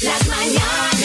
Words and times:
Las 0.00 0.28
mañanas 0.28 0.98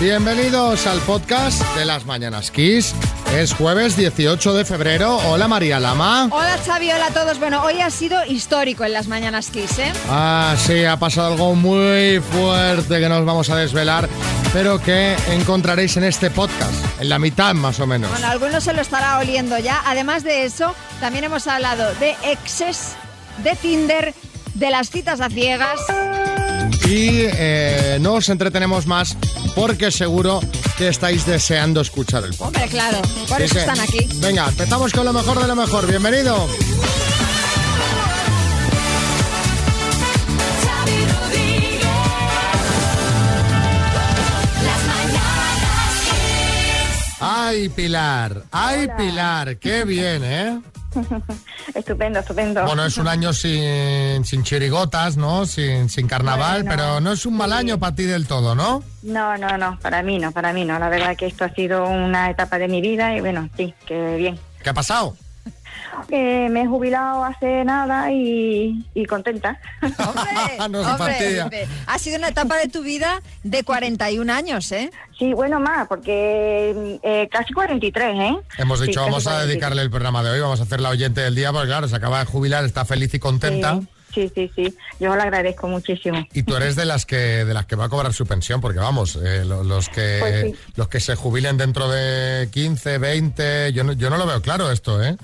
Bienvenidos 0.00 0.86
al 0.86 1.00
podcast 1.00 1.62
de 1.74 1.84
las 1.84 2.06
Mañanas 2.06 2.52
Kiss. 2.52 2.94
Es 3.36 3.52
jueves 3.52 3.98
18 3.98 4.54
de 4.54 4.64
febrero. 4.64 5.18
Hola 5.28 5.46
María 5.46 5.78
Lama. 5.78 6.26
Hola 6.30 6.56
Xavi, 6.64 6.90
hola 6.90 7.08
a 7.08 7.10
todos. 7.10 7.38
Bueno, 7.38 7.62
hoy 7.64 7.82
ha 7.82 7.90
sido 7.90 8.24
histórico 8.24 8.82
en 8.82 8.94
las 8.94 9.08
mañanas 9.08 9.50
Kiss, 9.50 9.78
¿eh? 9.78 9.92
Ah, 10.08 10.54
sí, 10.58 10.86
ha 10.86 10.96
pasado 10.98 11.34
algo 11.34 11.54
muy 11.54 12.18
fuerte 12.32 12.98
que 12.98 13.08
nos 13.10 13.26
vamos 13.26 13.50
a 13.50 13.56
desvelar, 13.56 14.08
pero 14.54 14.80
que 14.80 15.14
encontraréis 15.32 15.98
en 15.98 16.04
este 16.04 16.30
podcast, 16.30 16.72
en 16.98 17.10
la 17.10 17.18
mitad 17.18 17.52
más 17.52 17.78
o 17.78 17.86
menos. 17.86 18.10
Bueno, 18.10 18.26
algunos 18.26 18.64
se 18.64 18.72
lo 18.72 18.80
estará 18.80 19.18
oliendo 19.18 19.58
ya. 19.58 19.82
Además 19.84 20.24
de 20.24 20.46
eso, 20.46 20.74
también 21.00 21.24
hemos 21.24 21.46
hablado 21.46 21.94
de 21.96 22.16
exes, 22.22 22.94
de 23.44 23.54
Tinder, 23.54 24.14
de 24.54 24.70
las 24.70 24.88
citas 24.88 25.20
a 25.20 25.28
ciegas. 25.28 25.78
Y 26.86 27.26
eh, 27.26 27.98
no 28.00 28.14
os 28.14 28.28
entretenemos 28.28 28.86
más 28.86 29.16
porque 29.56 29.90
seguro 29.90 30.40
que 30.78 30.86
estáis 30.88 31.26
deseando 31.26 31.80
escuchar 31.80 32.22
el 32.22 32.30
podcast. 32.34 32.54
Hombre, 32.54 32.68
claro, 32.68 33.02
por 33.28 33.42
eso 33.42 33.58
están 33.58 33.80
aquí. 33.80 34.08
Venga, 34.16 34.48
empezamos 34.48 34.92
con 34.92 35.04
lo 35.04 35.12
mejor 35.12 35.40
de 35.40 35.48
lo 35.48 35.56
mejor. 35.56 35.86
Bienvenido. 35.88 36.46
Ay, 47.18 47.68
Pilar. 47.68 48.44
Ay, 48.52 48.88
Pilar. 48.96 49.56
Qué 49.56 49.84
bien, 49.84 50.22
¿eh? 50.24 50.60
Estupendo, 51.74 52.20
estupendo. 52.20 52.64
Bueno, 52.64 52.84
es 52.84 52.96
un 52.98 53.08
año 53.08 53.32
sin, 53.32 54.24
sin 54.24 54.42
chirigotas, 54.42 55.16
¿no? 55.16 55.46
Sin, 55.46 55.88
sin 55.88 56.06
carnaval, 56.06 56.62
Bueno, 56.62 56.70
pero 56.70 57.00
no 57.00 57.12
es 57.12 57.26
un 57.26 57.36
mal 57.36 57.52
año 57.52 57.78
para 57.78 57.94
ti 57.94 58.04
del 58.04 58.26
todo, 58.26 58.54
¿no? 58.54 58.82
No, 59.02 59.36
no, 59.36 59.56
no, 59.58 59.78
para 59.80 60.02
mí 60.02 60.18
no, 60.18 60.32
para 60.32 60.52
mí 60.52 60.64
no. 60.64 60.78
La 60.78 60.88
verdad 60.88 61.16
que 61.16 61.26
esto 61.26 61.44
ha 61.44 61.50
sido 61.50 61.86
una 61.86 62.30
etapa 62.30 62.58
de 62.58 62.68
mi 62.68 62.80
vida 62.80 63.16
y 63.16 63.20
bueno, 63.20 63.48
sí, 63.56 63.74
que 63.86 64.16
bien. 64.16 64.38
¿Qué 64.62 64.70
ha 64.70 64.74
pasado? 64.74 65.16
Eh, 66.10 66.48
me 66.50 66.62
he 66.62 66.66
jubilado 66.66 67.24
hace 67.24 67.64
nada 67.64 68.10
y, 68.12 68.84
y 68.94 69.04
contenta. 69.06 69.58
Hombre, 69.82 70.68
No 70.70 70.82
se 70.84 70.90
hombre, 71.42 71.68
ha 71.86 71.98
sido 71.98 72.18
una 72.18 72.28
etapa 72.28 72.56
de 72.56 72.68
tu 72.68 72.82
vida 72.82 73.20
de 73.42 73.62
41 73.64 74.32
años, 74.32 74.70
¿eh? 74.72 74.90
sí, 75.18 75.32
bueno, 75.32 75.58
más, 75.60 75.86
porque 75.88 76.98
eh, 77.02 77.28
casi 77.30 77.52
43, 77.52 78.14
¿eh? 78.18 78.36
Hemos 78.58 78.80
dicho, 78.80 79.00
vamos 79.00 79.26
a 79.26 79.30
43. 79.30 79.48
dedicarle 79.48 79.82
el 79.82 79.90
programa 79.90 80.22
de 80.22 80.30
hoy, 80.30 80.40
vamos 80.40 80.60
a 80.60 80.64
hacer 80.64 80.80
la 80.80 80.90
oyente 80.90 81.20
del 81.22 81.34
día, 81.34 81.52
porque 81.52 81.68
claro, 81.68 81.88
se 81.88 81.96
acaba 81.96 82.18
de 82.20 82.26
jubilar, 82.26 82.64
está 82.64 82.84
feliz 82.84 83.12
y 83.14 83.18
contenta. 83.18 83.80
Sí, 84.14 84.28
sí, 84.28 84.32
sí, 84.34 84.50
sí. 84.56 84.76
Yo 84.98 85.14
lo 85.14 85.20
agradezco 85.22 85.68
muchísimo. 85.68 86.26
Y 86.32 86.42
tú 86.42 86.56
eres 86.56 86.74
de 86.74 86.86
las 86.86 87.04
que 87.04 87.16
de 87.44 87.52
las 87.52 87.66
que 87.66 87.76
va 87.76 87.84
a 87.84 87.88
cobrar 87.90 88.14
su 88.14 88.24
pensión, 88.26 88.60
porque 88.62 88.78
vamos, 88.78 89.16
eh, 89.22 89.44
lo- 89.44 89.62
los 89.62 89.88
que 89.90 90.16
Pues 90.20 90.42
sí. 90.42 90.54
los 90.74 90.88
que 90.88 91.00
se 91.00 91.16
jubilen 91.16 91.56
dentro 91.58 91.88
de 91.90 92.48
15, 92.50 92.96
20, 92.98 93.72
yo 93.74 93.84
no, 93.84 93.92
yo 93.92 94.08
no 94.08 94.16
lo 94.16 94.26
veo 94.26 94.40
claro 94.40 94.70
esto, 94.70 95.02
¿eh? 95.02 95.16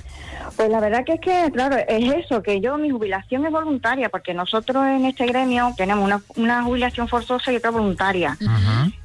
Pues 0.56 0.70
la 0.70 0.80
verdad 0.80 1.04
que 1.04 1.14
es 1.14 1.20
que, 1.20 1.50
claro, 1.52 1.76
es 1.88 2.24
eso, 2.24 2.42
que 2.42 2.60
yo, 2.60 2.76
mi 2.78 2.90
jubilación 2.90 3.44
es 3.46 3.52
voluntaria, 3.52 4.08
porque 4.08 4.34
nosotros 4.34 4.84
en 4.86 5.04
este 5.06 5.26
gremio 5.26 5.72
tenemos 5.76 6.04
una, 6.04 6.22
una 6.36 6.62
jubilación 6.62 7.08
forzosa 7.08 7.52
y 7.52 7.56
otra 7.56 7.70
voluntaria. 7.70 8.36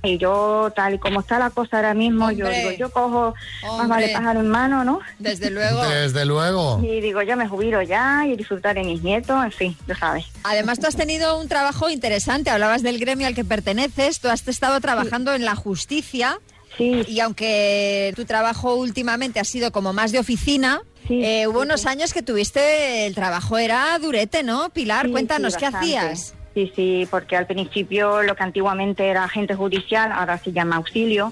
Y 0.04 0.18
yo, 0.18 0.72
tal 0.76 0.96
y 0.96 1.00
como 1.00 1.22
está 1.22 1.40
la 1.40 1.50
cosa 1.50 1.78
ahora 1.78 1.94
mismo, 1.94 2.32
yo 2.32 2.46
Hombre. 2.46 2.60
digo, 2.60 2.72
yo 2.72 2.92
cojo 2.92 3.34
más 3.64 3.88
vale 3.88 4.06
Hombre. 4.06 4.14
pájaro 4.14 4.40
en 4.40 4.48
mano, 4.50 4.84
¿no? 4.84 5.00
Desde 5.20 5.50
luego. 5.50 5.84
Desde 5.84 6.26
luego. 6.26 6.80
Y 6.82 7.02
digo, 7.02 7.22
yo 7.22 7.36
me 7.36 7.48
jubilo 7.48 7.82
ya 7.82 8.26
y 8.26 8.36
disfrutar 8.36 8.76
de 8.76 8.84
mis 8.84 9.04
nietos, 9.04 9.44
en 9.44 9.52
fin, 9.52 9.78
ya 9.88 9.96
sabes. 9.96 10.26
Además, 10.44 10.80
tú 10.80 10.88
has 10.88 10.96
tenido 10.96 11.40
un 11.40 11.48
trabajo 11.48 11.90
interesante. 11.90 12.50
Hablabas 12.50 12.84
del 12.84 13.00
gremio 13.00 13.28
al 13.28 13.36
que 13.36 13.44
perteneces. 13.46 14.20
Tú 14.20 14.30
has 14.30 14.48
estado 14.48 14.80
trabajando 14.80 15.34
en 15.34 15.46
la 15.46 15.56
justicia. 15.56 16.40
Sí, 16.78 17.04
Y 17.08 17.20
aunque 17.22 18.14
tu 18.16 18.26
trabajo 18.26 18.76
últimamente 18.76 19.40
ha 19.40 19.44
sido 19.44 19.72
como 19.72 19.94
más 19.94 20.12
de 20.12 20.20
oficina, 20.20 20.82
Sí, 21.08 21.24
eh, 21.24 21.48
hubo 21.48 21.62
sí, 21.62 21.66
unos 21.68 21.82
sí. 21.82 21.88
años 21.88 22.14
que 22.14 22.22
tuviste, 22.22 23.08
el 23.08 23.16
trabajo 23.16 23.58
era 23.58 23.98
durete, 24.00 24.44
¿no? 24.44 24.70
Pilar, 24.70 25.06
sí, 25.06 25.12
cuéntanos, 25.12 25.54
sí, 25.54 25.60
¿qué 25.60 25.66
hacías? 25.66 26.34
Sí, 26.54 26.72
sí, 26.76 27.08
porque 27.10 27.38
al 27.38 27.46
principio 27.48 28.24
lo 28.24 28.36
que 28.36 28.44
antiguamente 28.44 29.08
era 29.08 29.24
agente 29.24 29.56
judicial, 29.56 30.12
ahora 30.12 30.38
se 30.38 30.52
llama 30.52 30.76
auxilio. 30.78 31.32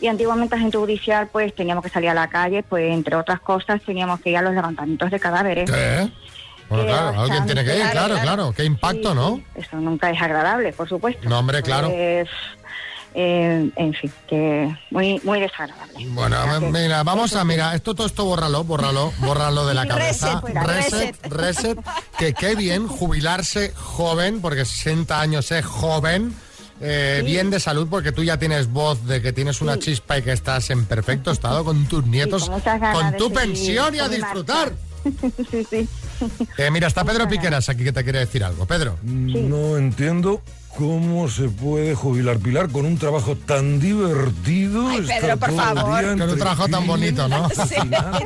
Y 0.00 0.08
antiguamente 0.08 0.56
agente 0.56 0.76
judicial, 0.76 1.28
pues 1.32 1.54
teníamos 1.54 1.82
que 1.84 1.90
salir 1.90 2.10
a 2.10 2.14
la 2.14 2.28
calle, 2.28 2.62
pues 2.64 2.92
entre 2.92 3.14
otras 3.16 3.40
cosas 3.40 3.80
teníamos 3.82 4.20
que 4.20 4.30
ir 4.30 4.36
a 4.36 4.42
los 4.42 4.52
levantamientos 4.52 5.10
de 5.10 5.18
cadáveres. 5.20 5.70
¿Qué? 5.70 6.08
Bueno, 6.68 6.84
Eh, 6.84 6.86
claro, 6.88 7.20
alguien 7.20 7.46
tiene 7.46 7.64
que 7.64 7.76
ir, 7.76 7.82
claro, 7.82 7.92
claro, 7.92 8.08
claro. 8.14 8.22
claro. 8.22 8.52
Qué 8.56 8.64
impacto, 8.64 9.10
Sí, 9.10 9.14
¿no? 9.14 9.36
sí, 9.36 9.44
Eso 9.54 9.76
nunca 9.76 10.10
es 10.10 10.20
agradable, 10.20 10.72
por 10.72 10.88
supuesto. 10.88 11.28
No, 11.28 11.38
hombre, 11.38 11.62
claro. 11.62 11.88
Pues, 11.88 12.28
eh, 13.14 13.70
en 13.76 13.94
fin, 13.94 14.12
que 14.28 14.76
muy 14.90 15.20
muy 15.24 15.40
desagradable. 15.40 16.06
Bueno, 16.08 16.36
mira, 16.72 17.02
vamos 17.04 17.34
a 17.34 17.44
mirar, 17.44 17.74
esto 17.76 17.94
todo 17.94 18.06
esto 18.06 18.24
bórralo, 18.24 18.64
bórralo, 18.64 19.12
bórralo 19.18 19.66
de 19.66 19.74
la 19.74 19.86
cabeza. 19.88 20.40
Reset, 20.42 21.16
reset, 21.22 21.26
reset, 21.32 21.78
que 22.18 22.34
qué 22.34 22.54
bien 22.56 22.88
jubilarse 22.88 23.72
joven, 23.74 24.40
porque 24.40 24.64
60 24.64 25.20
años 25.20 25.50
es 25.52 25.64
joven. 25.64 26.34
eh, 26.80 27.22
Bien 27.24 27.50
de 27.50 27.60
salud 27.60 27.86
porque 27.88 28.10
tú 28.12 28.24
ya 28.24 28.36
tienes 28.38 28.68
voz 28.68 29.06
de 29.06 29.22
que 29.22 29.32
tienes 29.32 29.60
una 29.60 29.78
chispa 29.78 30.18
y 30.18 30.22
que 30.22 30.32
estás 30.32 30.70
en 30.70 30.84
perfecto 30.86 31.30
estado 31.30 31.64
con 31.64 31.86
tus 31.86 32.04
nietos, 32.06 32.50
con 32.92 33.16
tu 33.16 33.32
pensión 33.32 33.94
y 33.94 34.00
a 34.00 34.08
disfrutar. 34.08 34.72
sí, 35.50 35.66
sí. 35.70 35.88
Eh, 36.58 36.70
mira, 36.70 36.88
está 36.88 37.04
Pedro 37.04 37.28
Piqueras 37.28 37.68
aquí 37.68 37.84
que 37.84 37.92
te 37.92 38.02
quiere 38.02 38.20
decir 38.20 38.42
algo. 38.42 38.66
Pedro. 38.66 38.96
No 39.02 39.76
entiendo 39.76 40.40
cómo 40.76 41.28
se 41.28 41.48
puede 41.48 41.94
jubilar 41.94 42.38
Pilar 42.38 42.68
con 42.70 42.84
un 42.86 42.98
trabajo 42.98 43.36
tan 43.36 43.80
divertido. 43.80 44.88
Ay, 44.88 45.02
Pedro, 45.06 45.36
por 45.36 45.54
favor. 45.54 46.00
día 46.00 46.16
Con 46.16 46.30
un 46.30 46.38
trabajo 46.38 46.68
tan 46.68 46.86
bonito, 46.86 47.28
¿no? 47.28 47.48
Sí, 47.68 47.74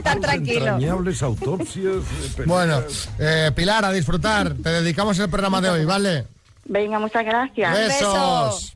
tan 0.02 0.20
tranquilo. 0.20 0.58
entrañables 0.60 1.22
autopsias. 1.22 1.96
eh. 2.38 2.42
Bueno, 2.46 2.82
eh, 3.18 3.50
Pilar, 3.54 3.84
a 3.84 3.92
disfrutar. 3.92 4.54
Te 4.54 4.70
dedicamos 4.70 5.18
el 5.18 5.28
programa 5.28 5.60
de 5.60 5.70
hoy, 5.70 5.84
¿vale? 5.84 6.26
Venga, 6.64 6.98
muchas 6.98 7.24
gracias. 7.24 7.72
Besos. 7.72 8.72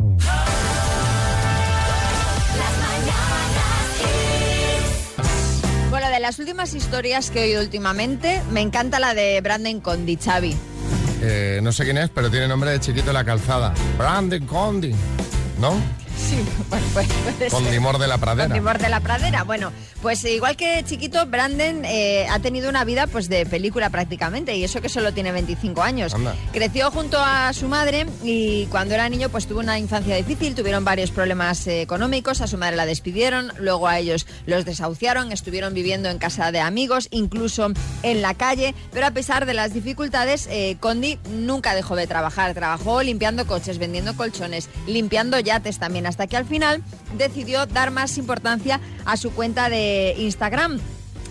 Bueno, 5.90 6.08
de 6.08 6.20
las 6.20 6.38
últimas 6.38 6.74
historias 6.74 7.30
que 7.30 7.40
he 7.40 7.48
oído 7.48 7.60
últimamente, 7.62 8.42
me 8.50 8.60
encanta 8.60 8.98
la 8.98 9.14
de 9.14 9.40
Brandon 9.42 9.80
Condi, 9.80 10.16
Xavi. 10.16 10.56
Eh, 11.24 11.60
no 11.62 11.70
sé 11.70 11.84
quién 11.84 11.98
es, 11.98 12.10
pero 12.10 12.30
tiene 12.30 12.48
nombre 12.48 12.72
de 12.72 12.80
chiquito 12.80 13.10
en 13.10 13.14
la 13.14 13.24
calzada. 13.24 13.72
Brandon 13.96 14.44
Condi, 14.44 14.92
¿no? 15.60 16.01
Sí, 16.32 16.38
bueno, 16.70 16.86
pues 16.94 17.06
puede 17.08 17.36
ser. 17.36 17.50
Condimor 17.50 17.98
de 17.98 18.08
la 18.08 18.16
Pradera. 18.16 18.48
Condimor 18.48 18.78
de 18.78 18.88
la 18.88 19.00
Pradera. 19.00 19.44
Bueno, 19.44 19.70
pues 20.00 20.24
igual 20.24 20.56
que 20.56 20.82
chiquito, 20.82 21.26
Brandon 21.26 21.84
eh, 21.84 22.26
ha 22.30 22.38
tenido 22.38 22.70
una 22.70 22.84
vida 22.84 23.06
pues 23.06 23.28
de 23.28 23.44
película 23.44 23.90
prácticamente, 23.90 24.56
y 24.56 24.64
eso 24.64 24.80
que 24.80 24.88
solo 24.88 25.12
tiene 25.12 25.30
25 25.30 25.82
años. 25.82 26.14
Anda. 26.14 26.34
Creció 26.52 26.90
junto 26.90 27.18
a 27.20 27.52
su 27.52 27.68
madre 27.68 28.06
y 28.22 28.64
cuando 28.66 28.94
era 28.94 29.08
niño 29.10 29.28
pues 29.28 29.46
tuvo 29.46 29.60
una 29.60 29.78
infancia 29.78 30.16
difícil, 30.16 30.54
tuvieron 30.54 30.84
varios 30.86 31.10
problemas 31.10 31.66
eh, 31.66 31.82
económicos, 31.82 32.40
a 32.40 32.46
su 32.46 32.56
madre 32.56 32.76
la 32.76 32.86
despidieron, 32.86 33.52
luego 33.58 33.86
a 33.86 33.98
ellos 33.98 34.26
los 34.46 34.64
desahuciaron, 34.64 35.32
estuvieron 35.32 35.74
viviendo 35.74 36.08
en 36.08 36.16
casa 36.16 36.50
de 36.50 36.60
amigos, 36.60 37.08
incluso 37.10 37.68
en 38.02 38.22
la 38.22 38.32
calle, 38.32 38.74
pero 38.92 39.06
a 39.06 39.10
pesar 39.10 39.44
de 39.44 39.52
las 39.52 39.74
dificultades, 39.74 40.48
eh, 40.50 40.78
Condi 40.80 41.18
nunca 41.30 41.74
dejó 41.74 41.94
de 41.94 42.06
trabajar, 42.06 42.54
trabajó 42.54 43.02
limpiando 43.02 43.46
coches, 43.46 43.76
vendiendo 43.76 44.16
colchones, 44.16 44.70
limpiando 44.86 45.38
yates 45.38 45.78
también, 45.78 46.06
hasta 46.06 46.21
que 46.26 46.36
al 46.36 46.44
final 46.44 46.82
decidió 47.16 47.66
dar 47.66 47.90
más 47.90 48.18
importancia 48.18 48.80
a 49.04 49.16
su 49.16 49.32
cuenta 49.32 49.68
de 49.68 50.14
Instagram. 50.18 50.80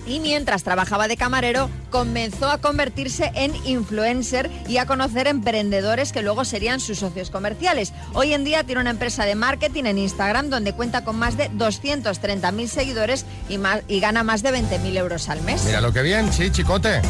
Y 0.07 0.19
mientras 0.19 0.63
trabajaba 0.63 1.07
de 1.07 1.15
camarero, 1.15 1.69
comenzó 1.91 2.49
a 2.49 2.57
convertirse 2.57 3.31
en 3.35 3.53
influencer 3.65 4.49
y 4.67 4.77
a 4.77 4.87
conocer 4.87 5.27
emprendedores 5.27 6.11
que 6.11 6.23
luego 6.23 6.43
serían 6.43 6.79
sus 6.79 6.99
socios 6.99 7.29
comerciales. 7.29 7.93
Hoy 8.13 8.33
en 8.33 8.43
día 8.43 8.63
tiene 8.63 8.81
una 8.81 8.89
empresa 8.89 9.25
de 9.25 9.35
marketing 9.35 9.83
en 9.85 9.99
Instagram 9.99 10.49
donde 10.49 10.73
cuenta 10.73 11.03
con 11.03 11.17
más 11.17 11.37
de 11.37 11.51
230.000 11.51 12.67
seguidores 12.67 13.25
y, 13.47 13.59
más, 13.59 13.81
y 13.87 13.99
gana 13.99 14.23
más 14.23 14.41
de 14.41 14.51
20.000 14.51 14.97
euros 14.97 15.29
al 15.29 15.41
mes. 15.43 15.63
Mira 15.65 15.81
lo 15.81 15.93
que 15.93 16.01
bien, 16.01 16.33
sí, 16.33 16.51
chicote. 16.51 17.01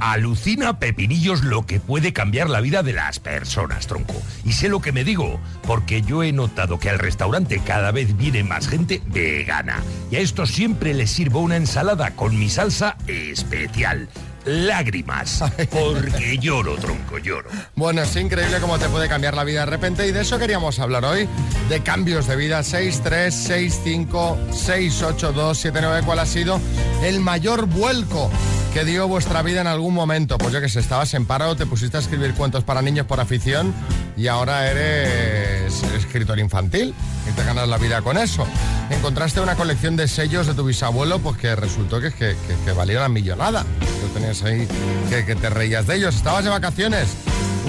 Alucina 0.00 0.78
Pepinillos 0.78 1.44
lo 1.44 1.66
que 1.66 1.80
puede 1.80 2.12
cambiar 2.12 2.50
la 2.50 2.60
vida 2.60 2.82
de 2.82 2.92
las 2.92 3.18
personas, 3.18 3.86
tronco. 3.86 4.20
Y 4.44 4.52
sé 4.52 4.68
lo 4.68 4.80
que 4.80 4.92
me 4.92 5.04
digo, 5.04 5.40
porque 5.66 6.02
yo 6.02 6.22
he 6.22 6.32
notado 6.32 6.78
que 6.78 6.90
al 6.90 6.98
restaurante 6.98 7.60
cada 7.64 7.92
vez 7.92 8.16
viene 8.16 8.44
más 8.44 8.68
gente 8.68 9.02
vegana. 9.06 9.82
Y 10.10 10.16
a 10.16 10.20
esto 10.20 10.46
siempre 10.46 10.94
les 10.94 11.10
sirvo 11.10 11.40
una 11.40 11.56
ensalada 11.56 12.12
con 12.12 12.38
mi 12.38 12.48
salsa 12.48 12.96
especial. 13.06 14.08
Lágrimas. 14.44 15.44
Porque 15.70 16.38
lloro, 16.38 16.76
tronco, 16.76 17.18
lloro. 17.18 17.50
Bueno, 17.74 18.02
es 18.02 18.14
increíble 18.16 18.58
cómo 18.60 18.78
te 18.78 18.88
puede 18.88 19.08
cambiar 19.08 19.34
la 19.34 19.44
vida 19.44 19.60
de 19.60 19.66
repente 19.66 20.06
y 20.06 20.12
de 20.12 20.22
eso 20.22 20.38
queríamos 20.38 20.78
hablar 20.78 21.04
hoy, 21.04 21.28
de 21.68 21.82
cambios 21.82 22.26
de 22.26 22.36
vida. 22.36 22.62
6, 22.62 23.00
3, 23.02 23.34
6, 23.34 23.80
5, 23.84 24.38
6, 24.52 25.02
8, 25.02 25.32
2, 25.32 25.58
7, 25.58 25.78
9. 25.82 26.02
¿Cuál 26.04 26.18
ha 26.18 26.26
sido 26.26 26.60
el 27.02 27.20
mayor 27.20 27.66
vuelco 27.66 28.30
que 28.72 28.84
dio 28.84 29.06
vuestra 29.08 29.42
vida 29.42 29.60
en 29.60 29.66
algún 29.66 29.94
momento? 29.94 30.38
Pues 30.38 30.52
yo 30.52 30.60
que 30.60 30.68
sé, 30.68 30.80
estabas 30.80 31.12
en 31.14 31.26
paro, 31.26 31.56
te 31.56 31.66
pusiste 31.66 31.96
a 31.96 32.00
escribir 32.00 32.34
cuentos 32.34 32.64
para 32.64 32.82
niños 32.82 33.06
por 33.06 33.20
afición 33.20 33.74
y 34.16 34.28
ahora 34.28 34.70
eres 34.70 35.82
escritor 35.96 36.38
infantil 36.38 36.94
y 37.28 37.32
te 37.32 37.44
ganas 37.44 37.68
la 37.68 37.78
vida 37.78 38.02
con 38.02 38.18
eso. 38.18 38.46
Encontraste 38.90 39.40
una 39.40 39.54
colección 39.56 39.96
de 39.96 40.08
sellos 40.08 40.46
de 40.46 40.54
tu 40.54 40.64
bisabuelo, 40.64 41.18
pues 41.18 41.36
que 41.38 41.54
resultó 41.56 42.00
que, 42.00 42.10
que, 42.12 42.36
que, 42.46 42.56
que 42.64 42.72
valía 42.72 42.98
una 42.98 43.08
millonada. 43.08 43.64
Tenías 44.14 44.42
ahí, 44.42 44.66
que, 45.08 45.24
que 45.24 45.34
te 45.34 45.50
reías 45.50 45.86
de 45.86 45.96
ellos. 45.96 46.14
Estabas 46.14 46.44
de 46.44 46.50
vacaciones. 46.50 47.08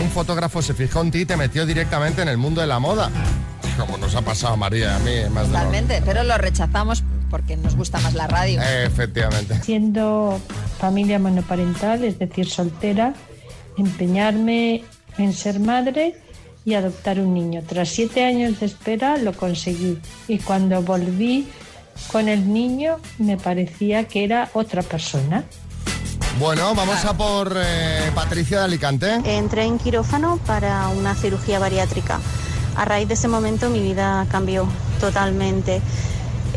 Un 0.01 0.10
fotógrafo 0.10 0.62
se 0.62 0.74
fijó 0.74 1.01
en 1.01 1.12
ti 1.12 1.19
y 1.19 1.25
te 1.25 1.38
metió 1.38 1.66
directamente 1.66 2.22
en 2.22 2.28
el 2.28 2.38
mundo 2.38 2.62
de 2.62 2.68
la 2.68 2.80
moda. 2.80 3.10
Como 3.78 3.98
nos 3.98 4.13
ha 4.16 4.22
pasado 4.22 4.54
a 4.54 4.57
María 4.57 4.86
y 4.86 4.95
a 4.95 5.00
mí, 5.00 5.30
más 5.34 5.48
de 5.48 5.54
lo- 5.54 5.57
Totalmente, 5.60 6.01
pero 6.06 6.24
lo 6.24 6.38
rechazamos 6.38 7.04
porque 7.30 7.57
nos 7.57 7.75
gusta 7.75 8.00
más 8.00 8.13
la 8.13 8.28
radio. 8.28 8.62
Efectivamente. 8.62 9.60
siendo 9.63 10.40
familia 10.80 11.18
monoparental, 11.18 12.04
es 12.04 12.19
decir, 12.19 12.48
soltera, 12.50 13.13
empeñarme 13.78 14.84
en 15.18 15.34
ser 15.34 15.60
madre 15.60 16.16
y 16.66 16.74
adoptar 16.75 17.19
un 17.19 17.34
niño. 17.34 17.62
Tras 17.68 17.90
siete 17.90 18.25
años 18.25 18.60
de 18.60 18.66
espera 18.68 19.18
lo 19.18 19.34
conseguí 19.34 20.00
y 20.28 20.40
cuando 20.40 20.81
volví 20.81 21.48
con 22.12 22.28
el 22.30 22.51
niño 22.51 22.98
me 23.19 23.38
parecía 23.38 24.07
que 24.07 24.24
era 24.24 24.50
otra 24.54 24.81
persona. 24.81 25.44
Bueno, 26.39 26.74
vamos 26.74 27.06
a 27.06 27.15
por 27.15 27.56
eh, 27.56 28.12
Patricia 28.15 28.59
de 28.59 28.65
Alicante. 28.65 29.21
Entré 29.24 29.65
en 29.65 29.77
quirófano 29.77 30.39
para 30.47 30.88
una 30.88 31.13
cirugía 31.13 31.59
bariátrica. 31.59 32.19
A 32.75 32.85
raíz 32.85 33.07
de 33.07 33.13
ese 33.13 33.27
momento 33.27 33.69
mi 33.69 33.81
vida 33.81 34.25
cambió 34.31 34.68
totalmente. 35.00 35.81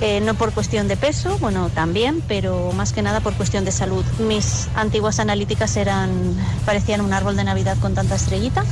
Eh, 0.00 0.20
no 0.20 0.34
por 0.34 0.52
cuestión 0.52 0.88
de 0.88 0.96
peso, 0.96 1.38
bueno, 1.38 1.70
también, 1.70 2.22
pero 2.26 2.72
más 2.72 2.92
que 2.92 3.02
nada 3.02 3.20
por 3.20 3.34
cuestión 3.34 3.64
de 3.64 3.72
salud. 3.72 4.04
Mis 4.18 4.68
antiguas 4.74 5.20
analíticas 5.20 5.76
eran, 5.76 6.10
parecían 6.64 7.02
un 7.02 7.12
árbol 7.12 7.36
de 7.36 7.44
Navidad 7.44 7.76
con 7.80 7.94
tanta 7.94 8.14
estrellita 8.14 8.64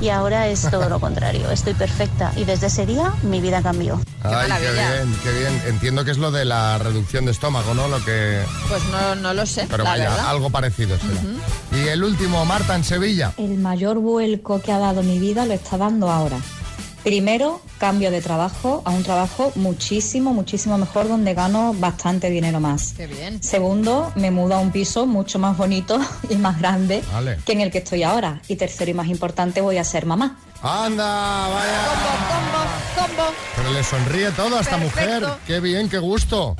y 0.00 0.08
ahora 0.08 0.48
es 0.48 0.68
todo 0.70 0.88
lo 0.88 1.00
contrario. 1.00 1.50
Estoy 1.50 1.74
perfecta 1.74 2.32
y 2.36 2.44
desde 2.44 2.66
ese 2.66 2.86
día 2.86 3.12
mi 3.22 3.40
vida 3.40 3.62
cambió. 3.62 4.00
Ay, 4.22 4.50
qué 4.60 4.72
bien, 4.72 5.16
qué 5.22 5.32
bien. 5.32 5.62
Entiendo 5.66 6.04
que 6.04 6.10
es 6.10 6.18
lo 6.18 6.30
de 6.30 6.44
la 6.44 6.78
reducción 6.78 7.24
de 7.26 7.32
estómago, 7.32 7.74
¿no? 7.74 7.88
Lo 7.88 8.04
que... 8.04 8.42
Pues 8.68 8.82
no, 8.90 9.14
no 9.16 9.34
lo 9.34 9.46
sé, 9.46 9.66
Pero 9.70 9.84
la 9.84 9.90
vaya, 9.90 10.10
verdad. 10.10 10.28
algo 10.28 10.50
parecido 10.50 10.96
será. 10.98 11.20
Y 11.84 11.88
el 11.88 12.02
último, 12.04 12.44
Marta, 12.44 12.74
en 12.74 12.84
Sevilla. 12.84 13.32
El 13.36 13.58
mayor 13.58 13.98
vuelco 13.98 14.60
que 14.60 14.72
ha 14.72 14.78
dado 14.78 15.02
mi 15.02 15.18
vida 15.18 15.44
lo 15.46 15.54
está 15.54 15.76
dando 15.76 16.10
ahora. 16.10 16.38
Primero, 17.04 17.60
cambio 17.76 18.10
de 18.10 18.22
trabajo 18.22 18.80
a 18.86 18.90
un 18.90 19.02
trabajo 19.02 19.52
muchísimo, 19.56 20.32
muchísimo 20.32 20.78
mejor 20.78 21.06
donde 21.06 21.34
gano 21.34 21.74
bastante 21.74 22.30
dinero 22.30 22.60
más. 22.60 22.94
Qué 22.96 23.06
bien. 23.06 23.42
Segundo, 23.42 24.10
me 24.16 24.30
mudo 24.30 24.54
a 24.54 24.58
un 24.58 24.72
piso 24.72 25.04
mucho 25.04 25.38
más 25.38 25.54
bonito 25.54 26.00
y 26.30 26.36
más 26.36 26.58
grande 26.58 27.04
Vale. 27.12 27.38
que 27.44 27.52
en 27.52 27.60
el 27.60 27.70
que 27.70 27.78
estoy 27.78 28.04
ahora. 28.04 28.40
Y 28.48 28.56
tercero 28.56 28.90
y 28.90 28.94
más 28.94 29.08
importante, 29.08 29.60
voy 29.60 29.76
a 29.76 29.84
ser 29.84 30.06
mamá. 30.06 30.38
¡Anda, 30.62 31.48
vaya! 31.48 31.84
Combo, 31.86 33.06
combo, 33.06 33.16
combo. 33.26 33.36
Pero 33.54 33.70
le 33.72 33.84
sonríe 33.84 34.30
todo 34.30 34.56
a 34.56 34.60
esta 34.62 34.78
mujer. 34.78 35.26
¡Qué 35.46 35.60
bien, 35.60 35.90
qué 35.90 35.98
gusto! 35.98 36.56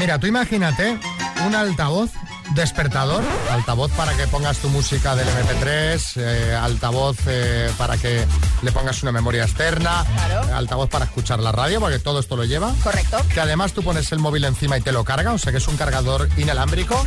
Mira, 0.00 0.18
tú 0.18 0.26
imagínate 0.26 0.98
un 1.46 1.54
altavoz 1.54 2.10
despertador, 2.54 3.22
altavoz 3.50 3.90
para 3.92 4.12
que 4.14 4.26
pongas 4.26 4.58
tu 4.58 4.68
música 4.68 5.16
del 5.16 5.26
MP3, 5.28 6.12
eh, 6.16 6.54
altavoz 6.54 7.16
eh, 7.26 7.70
para 7.78 7.96
que 7.96 8.26
le 8.62 8.72
pongas 8.72 9.02
una 9.02 9.12
memoria 9.12 9.44
externa, 9.44 10.04
Claro. 10.14 10.54
altavoz 10.56 10.88
para 10.90 11.06
escuchar 11.06 11.40
la 11.40 11.52
radio, 11.52 11.80
porque 11.80 11.98
todo 11.98 12.20
esto 12.20 12.36
lo 12.36 12.44
lleva. 12.44 12.72
Correcto. 12.82 13.18
Que 13.32 13.40
además 13.40 13.72
tú 13.72 13.82
pones 13.82 14.10
el 14.12 14.18
móvil 14.18 14.44
encima 14.44 14.76
y 14.78 14.80
te 14.82 14.92
lo 14.92 15.04
carga, 15.04 15.32
o 15.32 15.38
sea 15.38 15.52
que 15.52 15.58
es 15.58 15.68
un 15.68 15.76
cargador 15.76 16.28
inalámbrico 16.36 17.04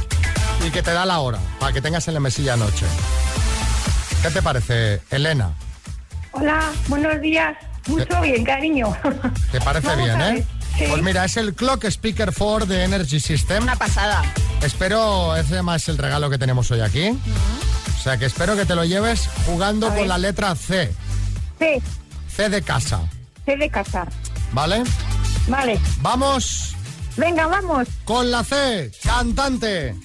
y 0.66 0.72
que 0.72 0.82
te 0.82 0.92
da 0.92 1.06
la 1.06 1.20
hora 1.20 1.40
para 1.60 1.72
que 1.72 1.82
tengas 1.82 2.08
en 2.08 2.16
la 2.16 2.20
mesilla 2.20 2.54
anoche. 2.54 2.86
¿Qué 4.22 4.30
te 4.32 4.42
parece, 4.42 5.02
Elena? 5.12 5.52
Hola, 6.32 6.72
buenos 6.88 7.22
días. 7.22 7.56
Mucho 7.88 8.20
bien, 8.22 8.44
cariño. 8.44 8.96
¿Te 9.52 9.62
parece 9.62 9.88
Vamos 9.88 10.06
bien, 10.06 10.22
eh? 10.22 10.46
Sí. 10.78 10.86
Pues 10.90 11.02
mira, 11.02 11.26
es 11.26 11.38
el 11.38 11.54
Clock 11.56 11.86
Speaker 11.86 12.32
4 12.38 12.66
de 12.68 12.84
Energy 12.84 13.20
System. 13.20 13.64
Una 13.64 13.76
pasada. 13.76 14.22
Espero, 14.62 15.36
ese 15.36 15.54
además 15.56 15.82
es 15.84 15.90
el 15.90 15.98
regalo 15.98 16.30
que 16.30 16.38
tenemos 16.38 16.70
hoy 16.72 16.82
aquí. 16.82 17.10
O 17.98 18.00
sea 18.02 18.18
que 18.18 18.26
espero 18.26 18.56
que 18.56 18.66
te 18.66 18.76
lo 18.76 18.86
lleves 18.86 19.28
jugando 19.46 19.94
con 19.94 20.08
la 20.08 20.18
letra 20.18 20.54
C. 20.56 20.94
Sí, 21.60 21.82
C 22.34 22.50
de 22.50 22.62
casa, 22.62 23.02
sé 23.46 23.58
de 23.58 23.70
casa. 23.70 24.06
¿vale? 24.54 24.84
Vale. 25.48 25.80
Vamos 26.02 26.76
Venga, 27.18 27.48
vamos. 27.48 27.88
con 28.06 28.30
la 28.30 28.44
C. 28.44 28.92
Cantante, 29.04 29.96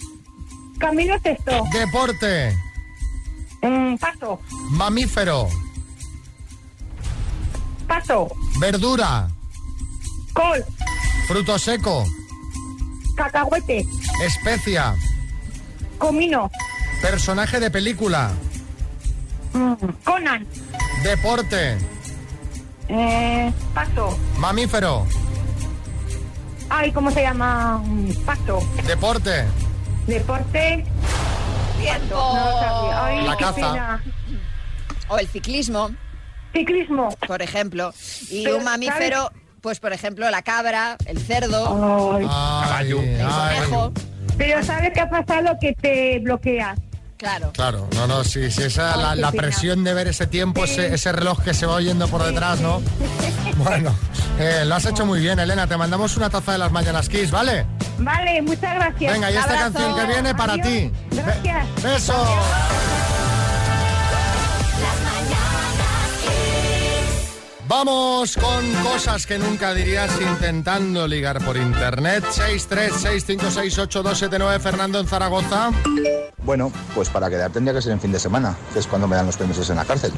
Camino 0.79 1.15
sexto. 1.23 1.53
deporte, 1.73 2.57
Mm, 3.63 3.97
paso. 3.99 4.41
mamífero, 4.71 5.49
Paso. 7.87 8.29
verdura, 8.59 9.29
Col. 10.33 10.65
fruto 11.29 11.59
seco, 11.59 12.05
Cacahuete. 13.17 13.85
especia, 14.25 14.95
Comino. 15.99 16.51
personaje 17.01 17.61
de 17.61 17.71
película, 17.71 18.31
Mm, 19.53 19.75
Conan. 20.05 20.47
deporte, 21.03 21.77
Eh, 22.89 23.53
paso. 23.75 24.19
mamífero, 24.39 25.07
Ay, 26.75 26.91
¿cómo 26.93 27.11
se 27.11 27.21
llama? 27.23 27.83
Mm, 27.85 28.13
Paso. 28.25 28.61
deporte, 28.87 29.45
Deporte. 30.07 30.85
Tiempo. 31.79 32.15
No. 32.15 32.93
Ay, 33.05 33.27
La 33.27 33.37
caza. 33.37 33.55
pena. 33.55 34.03
O 35.09 35.19
el 35.19 35.29
ciclismo, 35.29 35.91
Ciclismo. 36.55 37.11
por 37.27 37.41
ejemplo. 37.43 37.93
Y 38.31 38.43
Pero, 38.45 38.57
un 38.59 38.65
mamífero, 38.65 39.31
pues 39.63 39.81
por 39.81 39.93
ejemplo, 39.93 40.29
la 40.31 40.43
cabra, 40.43 40.97
el 41.07 41.19
cerdo, 41.19 42.13
Ay. 42.19 42.27
Ay, 42.29 42.91
el 42.91 42.97
conejo. 42.97 43.93
Pero 44.37 44.63
¿sabes 44.65 44.91
qué 44.93 45.01
ha 45.01 45.09
pasado? 45.09 45.57
Que 45.61 45.73
te 45.73 46.19
bloqueas. 46.19 46.79
Claro. 47.17 47.53
Claro, 47.53 47.89
no, 47.95 48.09
no, 48.09 48.25
sí, 48.25 48.51
sí, 48.51 48.65
esa, 48.65 49.15
la, 49.15 49.31
presión 49.31 49.85
de 49.85 49.95
ver 49.95 50.09
ese 50.09 50.27
tiempo, 50.27 50.65
ese, 50.65 50.93
ese 50.93 51.13
reloj 51.13 51.41
que 51.41 51.55
se 51.55 51.67
va 51.67 51.75
oyendo 51.75 52.09
por 52.09 52.25
detrás, 52.25 52.61
¿no? 52.61 52.83
Bueno, 53.59 53.95
eh, 54.41 54.65
lo 54.65 54.75
has 54.75 54.87
hecho 54.87 55.05
muy 55.07 55.21
bien, 55.21 55.39
Elena. 55.39 55.67
Te 55.67 55.77
mandamos 55.77 56.17
una 56.17 56.31
taza 56.31 56.53
de 56.53 56.59
las 56.59 56.73
Mañanas 56.73 57.09
Kiss, 57.09 57.31
¿vale? 57.31 57.67
Vale, 57.99 58.43
muchas 58.43 58.75
gracias. 58.75 59.13
Venga, 59.13 59.31
y 59.31 59.37
esta 59.37 59.53
abrazo. 59.53 59.73
canción 59.75 59.95
que 59.95 60.13
viene 60.13 60.35
para 60.35 60.55
Adiós. 60.55 60.67
ti. 60.67 60.91
Gracias. 61.13 61.83
beso. 61.83 62.27
Vamos 67.75 68.37
con 68.37 68.71
cosas 68.83 69.27
que 69.27 69.39
nunca 69.39 69.73
dirías 69.73 70.11
intentando 70.21 71.09
ligar 71.09 71.43
por 71.43 71.57
internet. 71.57 72.23
636568279 72.23 74.61
Fernando 74.61 75.01
en 75.01 75.07
Zaragoza. 75.07 75.71
Bueno, 76.45 76.71
pues 76.95 77.09
para 77.09 77.31
quedar 77.31 77.51
tendría 77.51 77.73
que 77.73 77.81
ser 77.81 77.93
en 77.93 78.01
fin 78.01 78.13
de 78.13 78.19
semana, 78.19 78.55
que 78.75 78.81
es 78.81 78.87
cuando 78.87 79.09
me 79.09 79.17
dan 79.17 79.25
los 79.25 79.39
permisos 79.39 79.71
en 79.71 79.77
la 79.77 79.87
cárcel. 79.87 80.13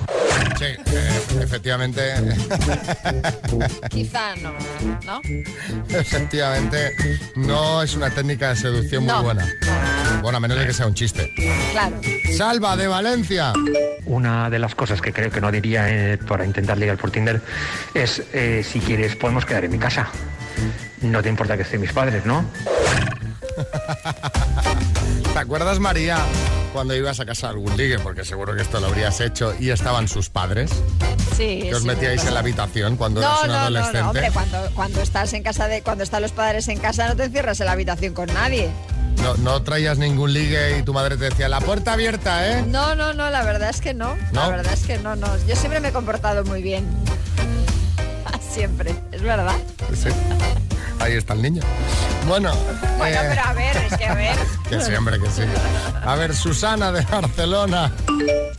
Sí, 0.58 0.64
eh, 0.64 1.22
efectivamente, 1.40 2.12
Quizá 3.88 4.34
no, 4.36 4.52
¿no? 5.04 5.20
efectivamente 5.90 6.96
no 7.36 7.82
es 7.82 7.94
una 7.94 8.08
técnica 8.10 8.48
de 8.48 8.56
seducción 8.56 9.04
muy 9.04 9.22
buena. 9.22 9.46
Bueno, 10.22 10.38
a 10.38 10.40
menos 10.40 10.58
de 10.58 10.66
que 10.66 10.72
sea 10.72 10.86
un 10.86 10.94
chiste. 10.94 11.30
Claro. 11.72 12.00
Salva 12.36 12.76
de 12.76 12.88
Valencia. 12.88 13.52
Una 14.06 14.48
de 14.48 14.58
las 14.58 14.74
cosas 14.74 15.02
que 15.02 15.12
creo 15.12 15.30
que 15.30 15.40
no 15.40 15.52
diría 15.52 15.88
eh, 15.90 16.18
para 16.18 16.46
intentar 16.46 16.78
ligar 16.78 16.96
por 16.96 17.10
Tinder 17.10 17.42
es, 17.94 18.22
eh, 18.32 18.64
si 18.68 18.80
quieres, 18.80 19.16
podemos 19.16 19.44
quedar 19.46 19.64
en 19.64 19.70
mi 19.72 19.78
casa. 19.78 20.08
No 21.02 21.22
te 21.22 21.28
importa 21.28 21.56
que 21.56 21.62
estén 21.62 21.80
mis 21.80 21.92
padres, 21.92 22.24
¿no? 22.24 22.44
¿Te 25.32 25.38
acuerdas, 25.38 25.78
María, 25.80 26.18
cuando 26.72 26.94
ibas 26.94 27.18
a 27.20 27.26
casa 27.26 27.48
de 27.48 27.54
algún 27.54 27.76
ligue? 27.76 27.98
Porque 27.98 28.24
seguro 28.24 28.54
que 28.54 28.62
esto 28.62 28.80
lo 28.80 28.86
habrías 28.86 29.20
hecho 29.20 29.54
y 29.58 29.70
estaban 29.70 30.06
sus 30.08 30.30
padres. 30.30 30.70
Sí. 31.36 31.60
Que 31.62 31.74
os 31.74 31.80
sí, 31.82 31.86
metíais 31.88 32.22
me 32.22 32.28
en 32.28 32.34
la 32.34 32.40
habitación 32.40 32.96
cuando 32.96 33.20
No, 33.20 33.26
eras 33.26 33.42
un 33.42 33.48
no, 33.48 33.54
no, 33.54 33.60
adolescente. 33.60 34.00
no, 34.00 34.08
hombre, 34.10 34.30
cuando, 34.32 34.70
cuando 34.74 35.02
estás 35.02 35.32
en 35.32 35.42
casa 35.42 35.66
de, 35.66 35.82
cuando 35.82 36.04
están 36.04 36.22
los 36.22 36.30
padres 36.32 36.68
en 36.68 36.78
casa 36.78 37.08
no 37.08 37.16
te 37.16 37.24
encierras 37.24 37.58
en 37.60 37.66
la 37.66 37.72
habitación 37.72 38.14
con 38.14 38.32
nadie. 38.32 38.70
No, 39.22 39.34
no 39.36 39.62
traías 39.62 39.98
ningún 39.98 40.32
ligue 40.32 40.78
y 40.78 40.82
tu 40.82 40.92
madre 40.92 41.16
te 41.16 41.24
decía, 41.30 41.48
la 41.48 41.60
puerta 41.60 41.92
abierta, 41.94 42.48
¿eh? 42.48 42.64
No, 42.66 42.94
no, 42.94 43.12
no, 43.14 43.30
la 43.30 43.42
verdad 43.44 43.70
es 43.70 43.80
que 43.80 43.94
no. 43.94 44.16
La 44.32 44.44
¿No? 44.46 44.50
verdad 44.50 44.72
es 44.72 44.84
que 44.86 44.98
no, 44.98 45.16
no. 45.16 45.26
Yo 45.46 45.56
siempre 45.56 45.80
me 45.80 45.88
he 45.88 45.92
comportado 45.92 46.44
muy 46.44 46.62
bien. 46.62 46.86
Siempre, 48.54 48.94
es 49.10 49.20
verdad. 49.20 49.56
Sí. 49.92 50.10
Ahí 51.00 51.14
está 51.14 51.34
el 51.34 51.42
niño. 51.42 51.60
Bueno, 52.28 52.54
Bueno, 52.98 53.20
eh, 53.20 53.26
pero 53.30 53.42
a 53.42 53.52
ver, 53.52 53.76
es 53.76 53.98
que 53.98 54.04
a 54.04 54.14
ver. 54.14 54.36
que 54.68 54.80
sí, 54.80 54.92
hombre, 54.94 55.18
que 55.18 55.28
sí. 55.28 55.42
A 56.04 56.14
ver, 56.14 56.36
Susana 56.36 56.92
de 56.92 57.00
Barcelona. 57.02 57.90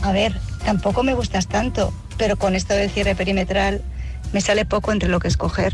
A 0.01 0.11
ver, 0.11 0.37
tampoco 0.65 1.01
me 1.01 1.13
gustas 1.13 1.47
tanto, 1.47 1.93
pero 2.17 2.35
con 2.35 2.55
esto 2.55 2.73
del 2.73 2.91
cierre 2.91 3.15
perimetral 3.15 3.81
me 4.33 4.41
sale 4.41 4.65
poco 4.65 4.91
entre 4.91 5.07
lo 5.07 5.21
que 5.21 5.29
escoger. 5.29 5.73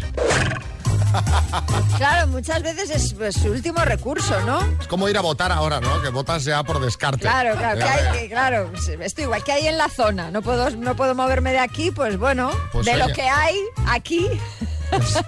Claro, 1.97 2.27
muchas 2.27 2.63
veces 2.63 2.89
es 2.89 3.13
pues, 3.13 3.35
su 3.35 3.49
último 3.51 3.79
recurso, 3.85 4.39
¿no? 4.41 4.59
Es 4.79 4.87
como 4.87 5.07
ir 5.09 5.17
a 5.17 5.21
votar 5.21 5.51
ahora, 5.51 5.79
¿no? 5.79 6.01
Que 6.01 6.09
votas 6.09 6.43
ya 6.43 6.63
por 6.63 6.79
descarte. 6.81 7.19
Claro, 7.21 7.55
claro, 7.57 7.77
que 7.79 7.85
Ya, 7.85 7.93
hay, 7.93 8.03
ya. 8.03 8.11
que- 8.13 8.29
claro, 8.29 8.71
estoy 9.01 9.23
igual 9.25 9.43
que 9.43 9.51
hay 9.51 9.67
en 9.67 9.77
la 9.77 9.89
zona. 9.89 10.31
No 10.31 10.41
puedo, 10.41 10.69
no 10.71 10.95
puedo 10.95 11.13
moverme 11.15 11.51
de 11.51 11.59
aquí, 11.59 11.91
pues 11.91 12.17
bueno, 12.17 12.49
Pues 12.71 12.85
de 12.85 12.93
oye. 12.95 13.07
lo 13.07 13.13
que 13.13 13.21
hay 13.23 13.55
aquí, 13.87 14.27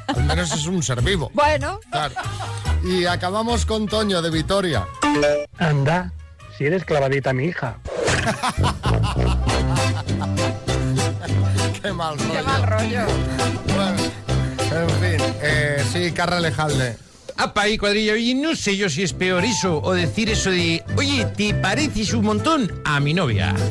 Al 0.08 0.24
menos 0.24 0.52
es 0.54 0.66
un 0.66 0.82
ser 0.84 1.02
vivo. 1.02 1.30
bueno. 1.34 1.80
Claro. 1.92 2.16
Y 2.84 3.06
acabamos 3.06 3.66
con 3.66 3.88
Toño 3.88 4.22
de 4.22 4.30
Vitoria. 4.30 4.88
Anda, 5.58 6.12
si 6.58 6.66
eres 6.66 6.84
clavadita 6.86 7.32
mi 7.34 7.46
hija. 7.46 7.78
Qué 11.82 11.92
mal 11.92 12.18
rollo. 12.18 12.32
Qué 12.34 12.42
mal 12.44 12.64
rollo. 12.64 13.06
Bueno, 13.76 14.03
en 14.82 14.90
fin. 15.20 15.28
Eh, 15.42 15.84
sí, 15.92 16.12
Carra 16.12 16.40
Lejalde. 16.40 16.98
Apa 17.38 17.64
ahí, 17.64 17.78
cuadrilla. 17.78 18.14
Oye, 18.14 18.36
no 18.36 18.56
sé 18.56 18.78
yo 18.78 18.90
si 18.90 19.04
es 19.04 19.14
peor 19.14 19.44
eso 19.44 19.82
o 19.84 19.94
decir 19.94 20.30
eso 20.30 20.52
de, 20.52 20.84
oye, 20.98 21.26
te 21.26 21.54
pareces 21.56 22.14
un 22.14 22.26
montón 22.26 22.72
a 22.86 23.00
mi 23.00 23.14
novia. 23.14 23.56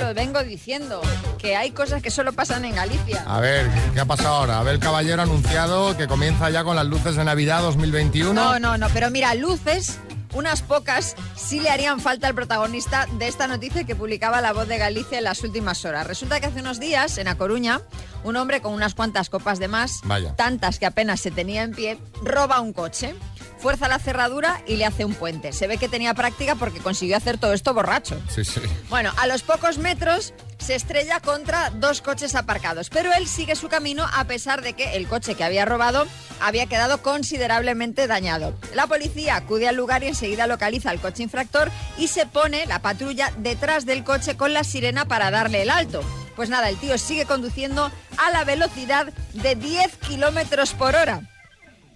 Lo 0.05 0.13
vengo 0.13 0.43
diciendo, 0.43 1.01
que 1.39 1.55
hay 1.55 1.71
cosas 1.71 2.01
que 2.03 2.11
solo 2.11 2.31
pasan 2.31 2.63
en 2.63 2.75
Galicia. 2.75 3.23
A 3.25 3.39
ver, 3.39 3.67
¿qué 3.93 3.99
ha 3.99 4.05
pasado 4.05 4.35
ahora? 4.35 4.59
Abel 4.59 4.77
Caballero 4.79 5.21
ha 5.21 5.25
anunciado 5.25 5.97
que 5.97 6.07
comienza 6.07 6.49
ya 6.51 6.63
con 6.63 6.75
las 6.75 6.85
luces 6.85 7.15
de 7.15 7.23
Navidad 7.25 7.61
2021. 7.63 8.33
No, 8.33 8.59
no, 8.59 8.77
no, 8.77 8.87
pero 8.89 9.09
mira, 9.09 9.33
luces, 9.33 9.97
unas 10.33 10.61
pocas, 10.61 11.15
sí 11.35 11.59
le 11.59 11.71
harían 11.71 11.99
falta 11.99 12.27
al 12.27 12.35
protagonista 12.35 13.07
de 13.17 13.27
esta 13.27 13.47
noticia 13.47 13.83
que 13.83 13.95
publicaba 13.95 14.41
La 14.41 14.53
Voz 14.53 14.67
de 14.67 14.77
Galicia 14.77 15.17
en 15.17 15.23
las 15.23 15.43
últimas 15.43 15.83
horas. 15.85 16.05
Resulta 16.05 16.39
que 16.39 16.45
hace 16.45 16.59
unos 16.59 16.79
días, 16.79 17.17
en 17.17 17.27
A 17.27 17.35
Coruña, 17.35 17.81
un 18.23 18.35
hombre 18.35 18.61
con 18.61 18.73
unas 18.73 18.93
cuantas 18.93 19.31
copas 19.31 19.57
de 19.57 19.69
más, 19.69 20.01
Vaya. 20.03 20.35
tantas 20.35 20.77
que 20.77 20.85
apenas 20.85 21.19
se 21.19 21.31
tenía 21.31 21.63
en 21.63 21.71
pie, 21.71 21.97
roba 22.21 22.59
un 22.59 22.73
coche. 22.73 23.15
Fuerza 23.65 23.87
la 23.87 23.97
cerradura 23.97 24.61
y 24.67 24.75
le 24.75 24.85
hace 24.85 25.05
un 25.05 25.15
puente. 25.15 25.51
Se 25.51 25.65
ve 25.65 25.79
que 25.79 25.89
tenía 25.89 26.13
práctica 26.13 26.53
porque 26.53 26.77
consiguió 26.77 27.17
hacer 27.17 27.39
todo 27.39 27.51
esto 27.51 27.73
borracho. 27.73 28.21
Sí, 28.29 28.45
sí. 28.45 28.61
Bueno, 28.91 29.11
a 29.17 29.25
los 29.25 29.41
pocos 29.41 29.79
metros 29.79 30.35
se 30.59 30.75
estrella 30.75 31.19
contra 31.19 31.71
dos 31.71 32.03
coches 32.03 32.35
aparcados, 32.35 32.91
pero 32.91 33.11
él 33.13 33.27
sigue 33.27 33.55
su 33.55 33.67
camino 33.67 34.05
a 34.13 34.25
pesar 34.25 34.61
de 34.61 34.73
que 34.73 34.95
el 34.95 35.07
coche 35.07 35.33
que 35.33 35.43
había 35.43 35.65
robado 35.65 36.05
había 36.39 36.67
quedado 36.67 37.01
considerablemente 37.01 38.05
dañado. 38.05 38.55
La 38.75 38.85
policía 38.85 39.35
acude 39.35 39.67
al 39.67 39.77
lugar 39.77 40.03
y 40.03 40.09
enseguida 40.09 40.45
localiza 40.45 40.91
al 40.91 41.01
coche 41.01 41.23
infractor 41.23 41.71
y 41.97 42.07
se 42.09 42.27
pone 42.27 42.67
la 42.67 42.83
patrulla 42.83 43.33
detrás 43.39 43.87
del 43.87 44.03
coche 44.03 44.37
con 44.37 44.53
la 44.53 44.63
sirena 44.63 45.05
para 45.05 45.31
darle 45.31 45.63
el 45.63 45.71
alto. 45.71 46.03
Pues 46.35 46.51
nada, 46.51 46.69
el 46.69 46.77
tío 46.77 46.99
sigue 46.99 47.25
conduciendo 47.25 47.91
a 48.17 48.29
la 48.29 48.43
velocidad 48.43 49.11
de 49.33 49.55
10 49.55 49.95
kilómetros 50.07 50.73
por 50.73 50.93
hora 50.93 51.23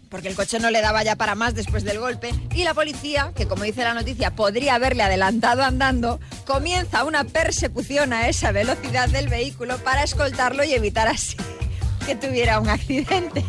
porque 0.09 0.27
el 0.27 0.35
coche 0.35 0.59
no 0.59 0.69
le 0.71 0.81
daba 0.81 1.03
ya 1.03 1.15
para 1.15 1.35
más 1.35 1.53
después 1.55 1.83
del 1.83 1.99
golpe, 1.99 2.33
y 2.55 2.63
la 2.63 2.73
policía, 2.73 3.31
que 3.35 3.47
como 3.47 3.63
dice 3.63 3.83
la 3.83 3.93
noticia 3.93 4.31
podría 4.35 4.75
haberle 4.75 5.03
adelantado 5.03 5.63
andando, 5.63 6.19
comienza 6.45 7.03
una 7.03 7.23
persecución 7.23 8.13
a 8.13 8.27
esa 8.27 8.51
velocidad 8.51 9.07
del 9.09 9.27
vehículo 9.29 9.77
para 9.77 10.03
escoltarlo 10.03 10.63
y 10.63 10.73
evitar 10.73 11.07
así 11.07 11.37
que 12.05 12.15
tuviera 12.15 12.59
un 12.59 12.69
accidente. 12.69 13.45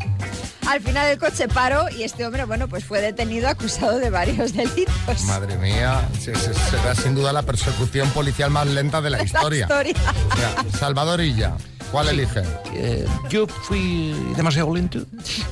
Al 0.69 0.81
final 0.81 1.09
el 1.09 1.19
coche 1.19 1.49
paró 1.49 1.89
y 1.91 2.05
este 2.05 2.25
hombre, 2.25 2.45
bueno, 2.45 2.69
pues 2.69 2.85
fue 2.85 3.01
detenido 3.01 3.49
acusado 3.49 3.99
de 3.99 4.11
varios 4.11 4.53
delitos. 4.53 5.23
Madre 5.25 5.57
mía, 5.57 6.07
será 6.21 6.95
sin 6.95 7.15
duda 7.15 7.33
la 7.33 7.43
persecución 7.43 8.09
policial 8.11 8.51
más 8.51 8.67
lenta 8.69 9.01
de 9.01 9.11
la 9.11 9.23
historia. 9.25 9.63
historia. 9.63 9.95
O 10.33 10.37
sea, 10.37 10.79
Salvadorilla, 10.79 11.57
¿cuál 11.91 12.09
elige? 12.09 12.43
Eh, 12.75 13.07
yo 13.29 13.47
fui 13.47 14.13
demasiado 14.37 14.75
lento 14.75 15.05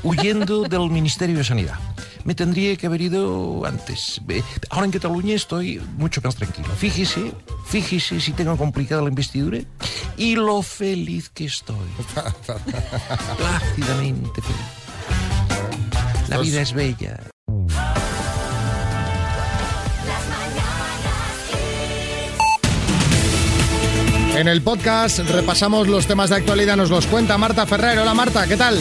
huyendo 0.02 0.62
del 0.68 0.90
Ministerio 0.90 1.38
de 1.38 1.44
Sanidad. 1.44 1.78
Me 2.24 2.34
tendría 2.34 2.76
que 2.76 2.86
haber 2.86 3.00
ido 3.02 3.64
antes. 3.64 4.20
Ahora 4.70 4.86
en 4.86 4.92
Cataluña 4.92 5.34
estoy 5.34 5.80
mucho 5.96 6.20
más 6.22 6.36
tranquilo. 6.36 6.68
Fíjese, 6.76 7.32
fíjese 7.66 8.20
si 8.20 8.32
tengo 8.32 8.56
complicada 8.56 9.02
la 9.02 9.08
investidura 9.08 9.60
y 10.16 10.36
lo 10.36 10.62
feliz 10.62 11.30
que 11.30 11.46
estoy. 11.46 11.76
Plácidamente 13.38 14.42
feliz. 14.42 16.28
La 16.28 16.38
vida 16.38 16.60
es 16.60 16.72
bella. 16.72 17.20
En 24.38 24.46
el 24.46 24.62
podcast 24.62 25.18
repasamos 25.18 25.88
los 25.88 26.06
temas 26.06 26.30
de 26.30 26.36
actualidad, 26.36 26.76
nos 26.76 26.90
los 26.90 27.08
cuenta 27.08 27.36
Marta 27.38 27.66
Ferrer. 27.66 27.98
Hola 27.98 28.14
Marta, 28.14 28.46
¿qué 28.46 28.56
tal? 28.56 28.78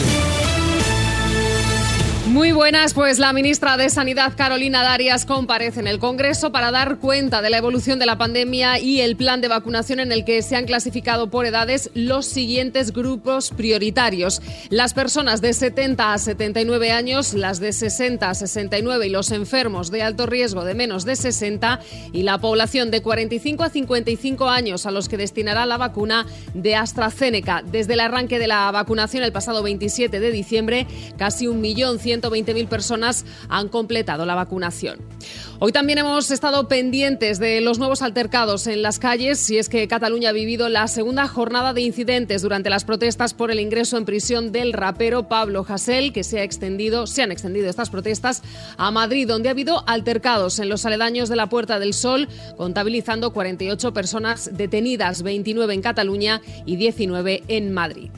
Muy 2.28 2.52
buenas, 2.52 2.92
pues 2.92 3.18
la 3.18 3.32
ministra 3.32 3.78
de 3.78 3.88
Sanidad 3.88 4.34
Carolina 4.36 4.82
Darias 4.82 5.24
comparece 5.24 5.80
en 5.80 5.86
el 5.86 5.98
Congreso 5.98 6.52
para 6.52 6.70
dar 6.70 6.98
cuenta 6.98 7.40
de 7.40 7.48
la 7.48 7.56
evolución 7.56 7.98
de 7.98 8.04
la 8.04 8.18
pandemia 8.18 8.78
y 8.78 9.00
el 9.00 9.16
plan 9.16 9.40
de 9.40 9.48
vacunación 9.48 9.98
en 9.98 10.12
el 10.12 10.26
que 10.26 10.42
se 10.42 10.54
han 10.54 10.66
clasificado 10.66 11.30
por 11.30 11.46
edades 11.46 11.90
los 11.94 12.26
siguientes 12.26 12.92
grupos 12.92 13.48
prioritarios. 13.50 14.42
Las 14.68 14.92
personas 14.92 15.40
de 15.40 15.54
70 15.54 16.12
a 16.12 16.18
79 16.18 16.92
años, 16.92 17.32
las 17.32 17.60
de 17.60 17.72
60 17.72 18.28
a 18.28 18.34
69 18.34 19.06
y 19.06 19.10
los 19.10 19.30
enfermos 19.30 19.90
de 19.90 20.02
alto 20.02 20.26
riesgo 20.26 20.66
de 20.66 20.74
menos 20.74 21.06
de 21.06 21.16
60 21.16 21.80
y 22.12 22.24
la 22.24 22.36
población 22.36 22.90
de 22.90 23.00
45 23.00 23.64
a 23.64 23.70
55 23.70 24.50
años 24.50 24.84
a 24.84 24.90
los 24.90 25.08
que 25.08 25.16
destinará 25.16 25.64
la 25.64 25.78
vacuna 25.78 26.26
de 26.52 26.76
AstraZeneca. 26.76 27.62
Desde 27.64 27.94
el 27.94 28.00
arranque 28.00 28.38
de 28.38 28.48
la 28.48 28.70
vacunación 28.70 29.22
el 29.22 29.32
pasado 29.32 29.62
27 29.62 30.20
de 30.20 30.30
diciembre, 30.30 30.86
casi 31.16 31.46
1.120.000 32.20 32.68
personas 32.68 33.24
han 33.48 33.68
completado 33.68 34.26
la 34.26 34.34
vacunación. 34.34 34.98
Hoy 35.60 35.72
también 35.72 35.98
hemos 35.98 36.30
estado 36.30 36.68
pendientes 36.68 37.38
de 37.38 37.60
los 37.60 37.78
nuevos 37.78 38.02
altercados 38.02 38.66
en 38.66 38.82
las 38.82 38.98
calles 38.98 39.50
y 39.50 39.58
es 39.58 39.68
que 39.68 39.88
Cataluña 39.88 40.30
ha 40.30 40.32
vivido 40.32 40.68
la 40.68 40.86
segunda 40.86 41.26
jornada 41.26 41.72
de 41.72 41.80
incidentes 41.80 42.42
durante 42.42 42.70
las 42.70 42.84
protestas 42.84 43.34
por 43.34 43.50
el 43.50 43.58
ingreso 43.58 43.96
en 43.96 44.04
prisión 44.04 44.52
del 44.52 44.72
rapero 44.72 45.28
Pablo 45.28 45.66
Hasél, 45.68 46.12
que 46.12 46.22
se 46.22 46.40
ha 46.40 46.44
extendido, 46.44 47.06
se 47.06 47.22
han 47.22 47.32
extendido 47.32 47.68
estas 47.68 47.90
protestas 47.90 48.42
a 48.76 48.90
Madrid, 48.90 49.26
donde 49.26 49.48
ha 49.48 49.52
habido 49.52 49.82
altercados 49.88 50.58
en 50.60 50.68
los 50.68 50.86
aledaños 50.86 51.28
de 51.28 51.36
la 51.36 51.48
Puerta 51.48 51.78
del 51.78 51.92
Sol, 51.92 52.28
contabilizando 52.56 53.32
48 53.32 53.92
personas 53.92 54.50
detenidas, 54.52 55.22
29 55.22 55.74
en 55.74 55.82
Cataluña 55.82 56.40
y 56.66 56.76
19 56.76 57.42
en 57.48 57.72
Madrid. 57.72 58.10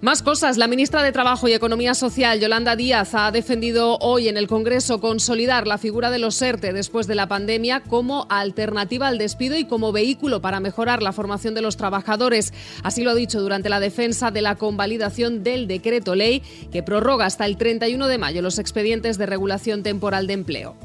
Más 0.00 0.22
cosas. 0.22 0.58
La 0.58 0.68
ministra 0.68 1.02
de 1.02 1.10
Trabajo 1.10 1.48
y 1.48 1.54
Economía 1.54 1.92
Social, 1.92 2.38
Yolanda 2.38 2.76
Díaz, 2.76 3.16
ha 3.16 3.32
defendido 3.32 3.98
hoy 3.98 4.28
en 4.28 4.36
el 4.36 4.46
Congreso 4.46 5.00
consolidar 5.00 5.66
la 5.66 5.76
figura 5.76 6.12
de 6.12 6.20
los 6.20 6.40
ERTE 6.40 6.72
después 6.72 7.08
de 7.08 7.16
la 7.16 7.26
pandemia 7.26 7.80
como 7.80 8.28
alternativa 8.30 9.08
al 9.08 9.18
despido 9.18 9.58
y 9.58 9.64
como 9.64 9.90
vehículo 9.90 10.40
para 10.40 10.60
mejorar 10.60 11.02
la 11.02 11.12
formación 11.12 11.54
de 11.54 11.62
los 11.62 11.76
trabajadores. 11.76 12.52
Así 12.84 13.02
lo 13.02 13.10
ha 13.10 13.14
dicho 13.16 13.40
durante 13.40 13.70
la 13.70 13.80
defensa 13.80 14.30
de 14.30 14.40
la 14.40 14.54
convalidación 14.54 15.42
del 15.42 15.66
decreto 15.66 16.14
ley 16.14 16.44
que 16.70 16.84
prorroga 16.84 17.26
hasta 17.26 17.44
el 17.44 17.56
31 17.56 18.06
de 18.06 18.18
mayo 18.18 18.40
los 18.40 18.60
expedientes 18.60 19.18
de 19.18 19.26
regulación 19.26 19.82
temporal 19.82 20.28
de 20.28 20.34
empleo. 20.34 20.76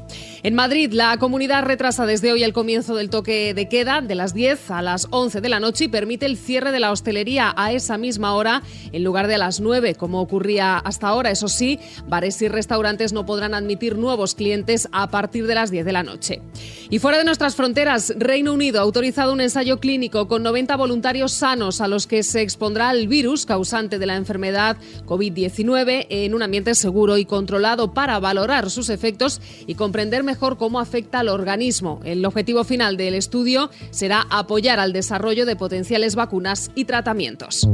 En 0.42 0.54
Madrid, 0.54 0.92
la 0.92 1.16
comunidad 1.16 1.62
retrasa 1.62 2.04
desde 2.04 2.30
hoy 2.30 2.42
el 2.42 2.52
comienzo 2.52 2.94
del 2.96 3.08
toque 3.08 3.54
de 3.54 3.66
queda 3.66 4.02
de 4.02 4.14
las 4.14 4.34
10 4.34 4.72
a 4.72 4.82
las 4.82 5.06
11 5.10 5.40
de 5.40 5.48
la 5.48 5.58
noche 5.58 5.84
y 5.84 5.88
permite 5.88 6.26
el 6.26 6.36
cierre 6.36 6.70
de 6.70 6.80
la 6.80 6.90
hostelería 6.90 7.54
a 7.56 7.72
esa 7.72 7.96
misma 7.96 8.34
hora 8.34 8.62
lugar 9.04 9.26
de 9.26 9.38
las 9.38 9.60
9, 9.60 9.94
como 9.94 10.20
ocurría 10.20 10.78
hasta 10.78 11.08
ahora. 11.08 11.30
Eso 11.30 11.48
sí, 11.48 11.78
bares 12.08 12.40
y 12.42 12.48
restaurantes 12.48 13.12
no 13.12 13.26
podrán 13.26 13.54
admitir 13.54 13.96
nuevos 13.96 14.34
clientes 14.34 14.88
a 14.92 15.10
partir 15.10 15.46
de 15.46 15.54
las 15.54 15.70
10 15.70 15.84
de 15.84 15.92
la 15.92 16.02
noche. 16.02 16.42
Y 16.90 16.98
fuera 16.98 17.18
de 17.18 17.24
nuestras 17.24 17.54
fronteras, 17.56 18.12
Reino 18.16 18.52
Unido 18.52 18.80
ha 18.80 18.82
autorizado 18.82 19.32
un 19.32 19.40
ensayo 19.40 19.78
clínico 19.78 20.28
con 20.28 20.42
90 20.42 20.76
voluntarios 20.76 21.32
sanos 21.32 21.80
a 21.80 21.88
los 21.88 22.06
que 22.06 22.22
se 22.22 22.42
expondrá 22.42 22.90
el 22.90 23.08
virus 23.08 23.46
causante 23.46 23.98
de 23.98 24.06
la 24.06 24.16
enfermedad 24.16 24.76
COVID-19 25.06 26.06
en 26.08 26.34
un 26.34 26.42
ambiente 26.42 26.74
seguro 26.74 27.18
y 27.18 27.24
controlado 27.24 27.94
para 27.94 28.18
valorar 28.18 28.70
sus 28.70 28.88
efectos 28.88 29.40
y 29.66 29.74
comprender 29.74 30.22
mejor 30.22 30.56
cómo 30.56 30.80
afecta 30.80 31.20
al 31.20 31.28
organismo. 31.28 32.00
El 32.04 32.24
objetivo 32.24 32.64
final 32.64 32.96
del 32.96 33.14
estudio 33.14 33.70
será 33.90 34.26
apoyar 34.30 34.80
al 34.80 34.92
desarrollo 34.92 35.46
de 35.46 35.56
potenciales 35.56 36.14
vacunas 36.14 36.70
y 36.74 36.84
tratamientos. 36.84 37.66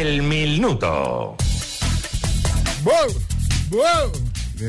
El 0.00 0.22
minuto. 0.22 1.36
¡Wow! 2.82 3.22
¡Wow! 3.68 4.12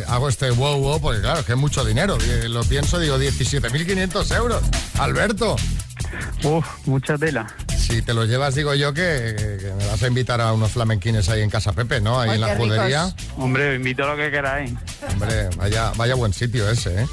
Hago 0.09 0.27
este 0.27 0.51
wow, 0.51 0.77
wow, 0.77 0.99
porque 0.99 1.21
claro, 1.21 1.39
es 1.39 1.45
que 1.45 1.53
es 1.53 1.57
mucho 1.57 1.85
dinero. 1.85 2.17
Eh, 2.21 2.49
Lo 2.49 2.65
pienso, 2.65 2.99
digo, 2.99 3.17
17.500 3.17 4.35
euros. 4.35 4.61
Alberto. 4.99 5.55
Uf, 6.43 6.65
mucha 6.85 7.17
tela. 7.17 7.47
Si 7.77 8.01
te 8.01 8.13
lo 8.13 8.25
llevas, 8.25 8.55
digo 8.55 8.73
yo 8.73 8.93
que, 8.93 9.57
que 9.61 9.73
me 9.77 9.87
vas 9.87 10.03
a 10.03 10.07
invitar 10.07 10.41
a 10.41 10.51
unos 10.51 10.71
flamenquines 10.73 11.29
ahí 11.29 11.41
en 11.41 11.49
Casa 11.49 11.71
Pepe, 11.71 12.01
¿no? 12.01 12.19
Ahí 12.19 12.31
Ay, 12.31 12.35
en 12.35 12.41
la 12.41 12.55
judería. 12.57 13.15
Hombre, 13.37 13.75
invito 13.75 14.03
a 14.03 14.07
lo 14.07 14.17
que 14.17 14.29
queráis. 14.31 14.73
Hombre, 15.13 15.49
vaya, 15.55 15.93
vaya 15.95 16.15
buen 16.15 16.33
sitio 16.33 16.69
ese, 16.69 17.03
¿eh? 17.03 17.07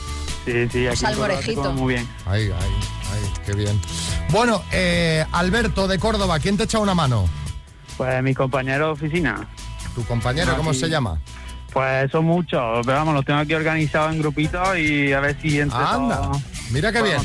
Sí, 0.45 0.69
sí, 0.73 0.87
aquí 0.89 1.45
se 1.45 1.55
come 1.55 1.69
muy 1.69 1.95
bien. 1.95 2.09
Ay, 2.27 2.47
ay, 2.47 2.71
ay, 3.13 3.33
qué 3.47 3.53
bien. 3.53 3.81
Bueno, 4.31 4.65
eh, 4.73 5.25
Alberto 5.31 5.87
de 5.87 6.01
Córdoba, 6.01 6.41
¿quién 6.41 6.57
te 6.57 6.65
echa 6.65 6.81
una 6.81 6.97
mano? 6.97 7.29
Pues 7.99 8.23
mi 8.23 8.33
compañero 8.33 8.87
de 8.87 8.93
oficina. 8.93 9.47
¿Tu 9.95 10.05
compañero 10.05 10.57
cómo 10.57 10.73
se 10.73 10.89
llama? 10.89 11.21
Pues 11.73 12.11
son 12.11 12.25
muchos, 12.25 12.87
pero 12.87 12.97
vamos, 12.97 13.15
los 13.15 13.25
tengo 13.25 13.41
aquí 13.41 13.55
organizados 13.55 14.15
en 14.15 14.21
grupitos 14.21 14.79
y 14.79 15.13
a 15.13 15.21
ver 15.21 15.37
si 15.43 15.61
entre 15.61 15.79
Anda, 15.79 16.17
todos 16.17 16.43
mira 16.71 16.93
qué 16.93 17.03
bien. 17.03 17.21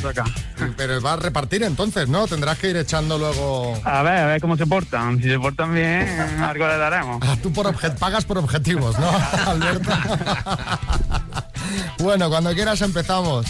Pero 0.76 1.00
va 1.00 1.14
a 1.14 1.16
repartir 1.16 1.62
entonces, 1.62 2.08
¿no? 2.08 2.26
Tendrás 2.26 2.58
que 2.58 2.70
ir 2.70 2.76
echando 2.76 3.18
luego... 3.18 3.78
A 3.84 4.02
ver, 4.02 4.18
a 4.18 4.26
ver 4.26 4.40
cómo 4.40 4.56
se 4.56 4.66
portan. 4.66 5.22
Si 5.22 5.28
se 5.28 5.38
portan 5.38 5.72
bien, 5.74 6.08
algo 6.42 6.66
le 6.66 6.76
daremos. 6.76 7.22
Ah, 7.22 7.36
tú 7.42 7.52
por 7.52 7.74
pagas 7.96 8.24
por 8.24 8.38
objetivos, 8.38 8.98
¿no, 8.98 9.10
Alberto? 9.46 9.90
bueno, 12.00 12.28
cuando 12.28 12.52
quieras 12.52 12.80
empezamos. 12.82 13.46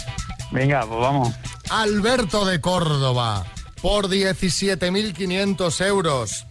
Venga, 0.51 0.85
pues 0.85 0.99
vamos. 0.99 1.33
Alberto 1.69 2.45
de 2.45 2.61
Córdoba, 2.61 3.43
por 3.81 4.07
17.500 4.07 5.85
euros. 5.85 6.45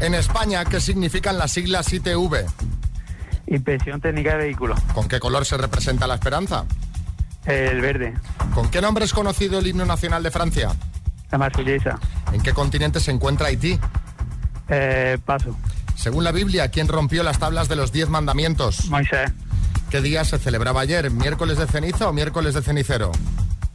En 0.00 0.14
España, 0.14 0.64
¿qué 0.64 0.80
significan 0.80 1.38
las 1.38 1.52
siglas 1.52 1.92
ITV? 1.92 2.46
Inspección 3.46 4.00
técnica 4.00 4.32
de 4.32 4.44
vehículos. 4.44 4.78
¿Con 4.94 5.08
qué 5.08 5.18
color 5.18 5.44
se 5.44 5.56
representa 5.56 6.06
la 6.06 6.14
esperanza? 6.14 6.64
El 7.46 7.80
verde. 7.80 8.14
¿Con 8.54 8.70
qué 8.70 8.80
nombre 8.80 9.04
es 9.04 9.12
conocido 9.12 9.58
el 9.58 9.66
himno 9.66 9.86
nacional 9.86 10.22
de 10.22 10.30
Francia? 10.30 10.70
La 11.30 11.38
marsellesa. 11.38 11.98
¿En 12.32 12.42
qué 12.42 12.52
continente 12.52 13.00
se 13.00 13.10
encuentra 13.10 13.48
Haití? 13.48 13.78
Eh, 14.68 15.18
paso. 15.24 15.56
Según 15.94 16.24
la 16.24 16.32
Biblia, 16.32 16.70
¿quién 16.70 16.88
rompió 16.88 17.22
las 17.22 17.38
tablas 17.38 17.68
de 17.68 17.76
los 17.76 17.90
diez 17.90 18.08
mandamientos? 18.08 18.86
Moisés. 18.86 19.32
¿Qué 19.90 20.02
día 20.02 20.24
se 20.24 20.38
celebraba 20.38 20.82
ayer? 20.82 21.10
¿Miércoles 21.10 21.58
de 21.58 21.66
ceniza 21.66 22.08
o 22.08 22.12
miércoles 22.12 22.54
de 22.54 22.62
cenicero? 22.62 23.10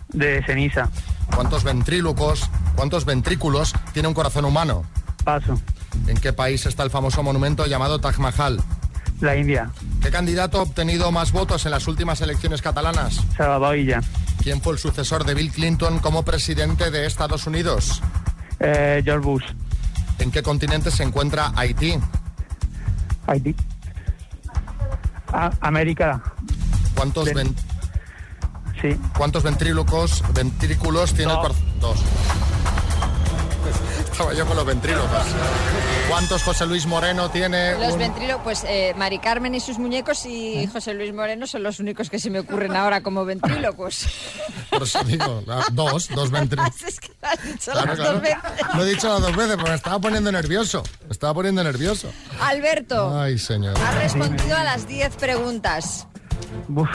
De 0.10 0.43
ceniza. 0.46 0.89
¿Cuántos 1.36 1.63
ventrílocos, 1.63 2.50
cuántos 2.75 3.05
ventrículos 3.05 3.74
tiene 3.93 4.08
un 4.08 4.13
corazón 4.13 4.46
humano? 4.46 4.84
Paso. 5.24 5.60
¿En 6.08 6.18
qué 6.18 6.34
país 6.34 6.66
está 6.66 6.84
el 6.84 6.90
famoso 6.90 7.24
monumento 7.24 7.66
llamado 7.66 8.00
Taj 8.00 8.18
Mahal? 8.20 8.62
La 9.22 9.36
India. 9.38 9.72
¿Qué 10.02 10.10
candidato 10.10 10.60
ha 10.60 10.64
obtenido 10.64 11.12
más 11.12 11.32
votos 11.32 11.66
en 11.66 11.72
las 11.72 11.88
últimas 11.88 12.20
elecciones 12.22 12.62
catalanas? 12.62 13.22
Salvador 13.38 13.78
Illa. 13.78 14.02
¿Quién 14.42 14.62
fue 14.62 14.74
el 14.74 14.80
sucesor 14.80 15.24
de 15.24 15.34
Bill 15.34 15.52
Clinton 15.52 16.00
como 16.00 16.24
presidente 16.24 16.92
de 16.92 17.06
Estados 17.06 17.48
Unidos? 17.48 18.02
Eh, 18.60 19.02
George 19.06 19.26
Bush. 19.26 19.44
¿En 20.20 20.32
qué 20.32 20.44
continente 20.44 20.92
se 20.92 21.04
encuentra 21.04 21.54
Haití? 21.56 21.98
Haití. 23.28 23.56
A- 25.32 25.52
América. 25.62 26.22
¿Cuántos, 26.96 27.34
ven- 27.34 27.56
Sí. 28.82 28.98
¿Cuántos 29.18 29.44
ventrículos 29.44 31.14
tiene 31.14 31.32
el 31.32 31.38
corazón? 31.40 31.66
Dos. 31.80 32.00
Estaba 34.14 34.34
yo 34.36 34.46
con 34.46 34.56
los 34.56 34.66
ventrílocos. 34.66 35.26
¿Cuántos 36.08 36.44
José 36.44 36.68
Luis 36.68 36.86
Moreno 36.86 37.32
tiene? 37.32 37.76
Los 37.80 37.94
un- 37.94 38.00
ventrílocos, 38.00 38.44
pues 38.44 38.64
eh, 38.68 38.94
Mari 38.96 39.18
Carmen 39.18 39.56
y 39.56 39.60
sus 39.60 39.80
muñecos 39.80 40.26
y 40.28 40.68
José 40.72 40.94
Luis 40.94 41.12
Moreno 41.14 41.48
son 41.48 41.64
los 41.64 41.80
únicos 41.80 42.12
que 42.12 42.20
se 42.20 42.30
me 42.30 42.40
ocurren 42.40 42.76
ahora 42.76 43.02
como 43.02 43.26
ventrílocos. 43.26 44.06
Por 44.70 44.84
eso 44.84 45.04
digo, 45.04 45.42
la- 45.48 45.66
dos, 45.72 46.10
dos 46.10 46.30
ventrílocos. 46.30 46.82
es 46.88 47.00
que 47.00 47.10
Claro, 47.64 47.96
claro. 47.96 48.22
Lo 48.76 48.84
he 48.86 48.90
dicho 48.90 49.08
las 49.10 49.22
dos 49.22 49.36
veces, 49.36 49.56
porque 49.56 49.70
me 49.72 49.76
estaba 49.78 49.98
poniendo 50.00 50.32
nervioso. 50.32 50.84
Me 51.08 51.12
estaba 51.12 51.34
poniendo 51.34 51.64
nervioso. 51.64 52.12
Alberto, 52.40 53.20
Ay, 53.20 53.40
señor. 53.40 53.76
has 53.80 53.96
respondido 53.96 54.56
a 54.56 54.64
las 54.64 54.88
10 54.88 55.16
preguntas. 55.16 56.08
Uf, 56.70 56.90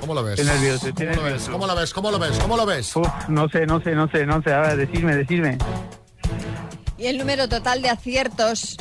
¿Cómo 0.00 0.14
lo 0.14 0.22
ves? 0.24 0.38
Estoy 0.40 0.54
nervioso, 0.56 0.88
estoy 0.88 1.06
¿Cómo 1.08 1.16
lo 1.16 1.22
ves? 1.24 1.48
¿Cómo 1.48 1.66
lo 1.66 1.74
ves? 1.76 1.92
¿Cómo 1.92 2.10
lo 2.10 2.18
ves? 2.18 2.38
¿Cómo 2.38 2.56
lo 2.56 2.66
ves? 2.66 2.96
uf, 2.96 3.08
no 3.28 3.48
sé, 3.50 3.66
no 3.66 3.80
sé, 3.82 3.94
no 3.94 4.08
sé, 4.10 4.24
no 4.24 4.42
sé. 4.42 4.52
A 4.54 4.60
ver, 4.60 4.76
decirme, 4.78 5.14
decirme. 5.14 5.58
Y 7.00 7.06
el 7.06 7.16
número 7.16 7.48
total 7.48 7.80
de 7.80 7.88
aciertos 7.88 8.76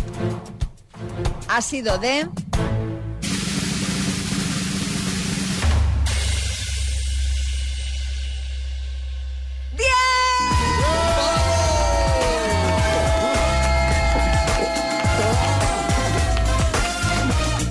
ha 1.48 1.62
sido 1.62 1.98
de... 2.00 2.28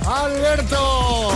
¡Alberto! 0.06 1.32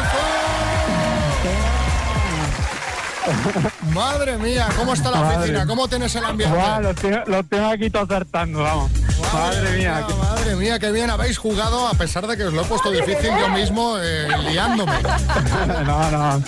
Madre 3.93 4.37
mía, 4.37 4.67
¿cómo 4.77 4.93
está 4.93 5.11
la 5.11 5.19
Madre. 5.21 5.37
oficina? 5.37 5.65
¿Cómo 5.65 5.87
tienes 5.87 6.15
el 6.15 6.25
ambiente? 6.25 6.57
Los, 6.81 6.95
tengo, 6.95 7.17
los 7.25 7.49
tengo 7.49 7.67
aquí 7.67 7.89
todos 7.89 8.07
saltando, 8.09 8.63
vamos. 8.63 8.91
Madre 9.33 9.77
mía. 9.77 10.05
Madre 10.19 10.55
mía, 10.55 10.79
qué 10.79 10.91
bien 10.91 11.09
habéis 11.09 11.37
jugado, 11.37 11.87
a 11.87 11.93
pesar 11.93 12.27
de 12.27 12.37
que 12.37 12.43
os 12.45 12.53
lo 12.53 12.61
he 12.61 12.65
puesto 12.65 12.91
difícil 12.91 13.31
yo 13.39 13.49
mismo, 13.49 13.97
eh, 13.99 14.27
liándome. 14.49 14.93
No, 15.87 16.11
no, 16.11 16.43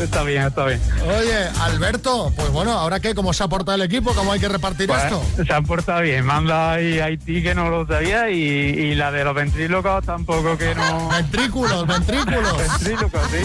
está, 0.00 0.22
bien, 0.22 0.42
está 0.46 0.64
bien. 0.64 0.80
Oye, 1.18 1.48
Alberto, 1.60 2.32
pues 2.36 2.50
bueno, 2.50 2.72
¿ahora 2.72 3.00
qué? 3.00 3.14
¿Cómo 3.14 3.32
se 3.32 3.42
ha 3.44 3.48
portado 3.48 3.74
el 3.76 3.82
equipo? 3.82 4.12
¿Cómo 4.14 4.32
hay 4.32 4.40
que 4.40 4.48
repartir 4.48 4.86
Pues, 4.88 5.02
esto? 5.04 5.22
se 5.44 5.52
han 5.52 5.64
portado 5.64 6.02
bien. 6.02 6.24
Manda 6.24 6.72
ahí 6.72 7.00
Haití 7.00 7.42
que 7.42 7.54
no 7.54 7.68
lo 7.70 7.86
sabía 7.86 8.30
y, 8.30 8.36
y 8.40 8.94
la 8.94 9.10
de 9.10 9.24
los 9.24 9.34
ventrílocos 9.34 10.04
tampoco 10.04 10.56
que 10.56 10.74
no. 10.74 11.08
Ventrículos, 11.08 11.86
ventrículos. 11.86 12.56
Ventrílocos, 12.68 13.20
sí. 13.30 13.38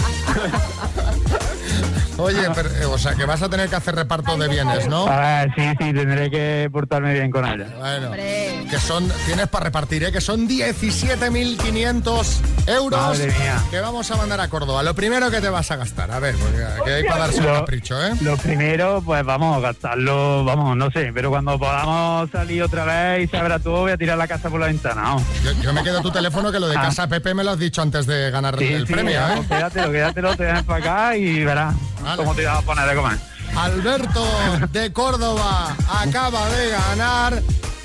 Oye, 2.20 2.48
pero, 2.54 2.68
eh, 2.70 2.84
o 2.84 2.98
sea, 2.98 3.14
que 3.14 3.24
vas 3.24 3.42
a 3.42 3.48
tener 3.48 3.68
que 3.68 3.76
hacer 3.76 3.94
reparto 3.94 4.36
de 4.36 4.48
bienes, 4.48 4.86
¿no? 4.88 5.06
A 5.06 5.16
ver, 5.44 5.52
sí, 5.56 5.62
sí, 5.78 5.92
tendré 5.92 6.30
que 6.30 6.68
portarme 6.72 7.12
bien 7.14 7.30
con 7.30 7.44
ella. 7.46 7.66
Bueno, 7.78 8.10
que 8.12 8.78
son, 8.78 9.10
tienes 9.26 9.48
para 9.48 9.64
repartir, 9.64 10.04
¿eh? 10.04 10.12
que 10.12 10.20
son 10.20 10.48
17.500 10.48 12.40
euros 12.68 13.00
Madre 13.00 13.26
mía. 13.26 13.62
que 13.70 13.80
vamos 13.80 14.10
a 14.10 14.16
mandar 14.16 14.40
a 14.40 14.48
Córdoba. 14.48 14.82
Lo 14.82 14.94
primero 14.94 15.30
que 15.30 15.40
te 15.40 15.48
vas 15.48 15.70
a 15.70 15.76
gastar, 15.76 16.10
a 16.10 16.18
ver, 16.18 16.34
porque 16.36 16.90
hay 16.92 17.04
para 17.04 17.20
darse 17.20 17.40
un 17.40 17.46
Lo- 17.46 17.54
capricho, 17.54 18.04
¿eh? 18.06 18.12
Lo 18.20 18.36
primero, 18.36 19.02
pues 19.04 19.24
vamos 19.24 19.56
a 19.56 19.60
gastarlo, 19.60 20.44
vamos, 20.44 20.76
no 20.76 20.90
sé, 20.90 21.10
pero 21.14 21.30
cuando 21.30 21.58
podamos 21.58 22.30
salir 22.30 22.62
otra 22.62 22.84
vez 22.84 23.24
y 23.24 23.28
se 23.28 23.36
abra 23.38 23.58
todo, 23.58 23.80
voy 23.80 23.92
a 23.92 23.96
tirar 23.96 24.18
la 24.18 24.28
casa 24.28 24.48
por 24.50 24.60
la 24.60 24.66
ventana, 24.66 25.02
vamos. 25.02 25.22
Yo, 25.44 25.52
yo 25.62 25.72
me 25.72 25.82
quedo 25.82 26.00
tu 26.00 26.10
teléfono 26.10 26.52
que 26.52 26.60
lo 26.60 26.68
de 26.68 26.76
Ah. 26.76 26.82
casa 26.82 27.08
Pepe 27.08 27.34
me 27.34 27.44
lo 27.44 27.50
has 27.52 27.58
dicho 27.58 27.82
antes 27.82 28.06
de 28.06 28.30
ganar 28.30 28.56
Sí, 28.58 28.64
el 28.72 28.86
sí, 28.86 28.92
premio, 28.92 29.20
¿eh? 29.20 29.42
quédatelo, 29.48 29.90
quédatelo, 29.92 30.36
te 30.36 30.44
vienes 30.44 30.62
para 30.64 30.78
acá 30.78 31.16
y 31.16 31.44
verás 31.44 31.74
cómo 32.16 32.34
te 32.34 32.44
vas 32.46 32.58
a 32.58 32.62
poner 32.62 32.88
de 32.88 32.94
comer. 32.96 33.18
Alberto 33.56 34.24
de 34.72 34.92
Córdoba 34.92 35.76
acaba 35.88 36.48
de 36.50 36.70
ganar 36.70 37.40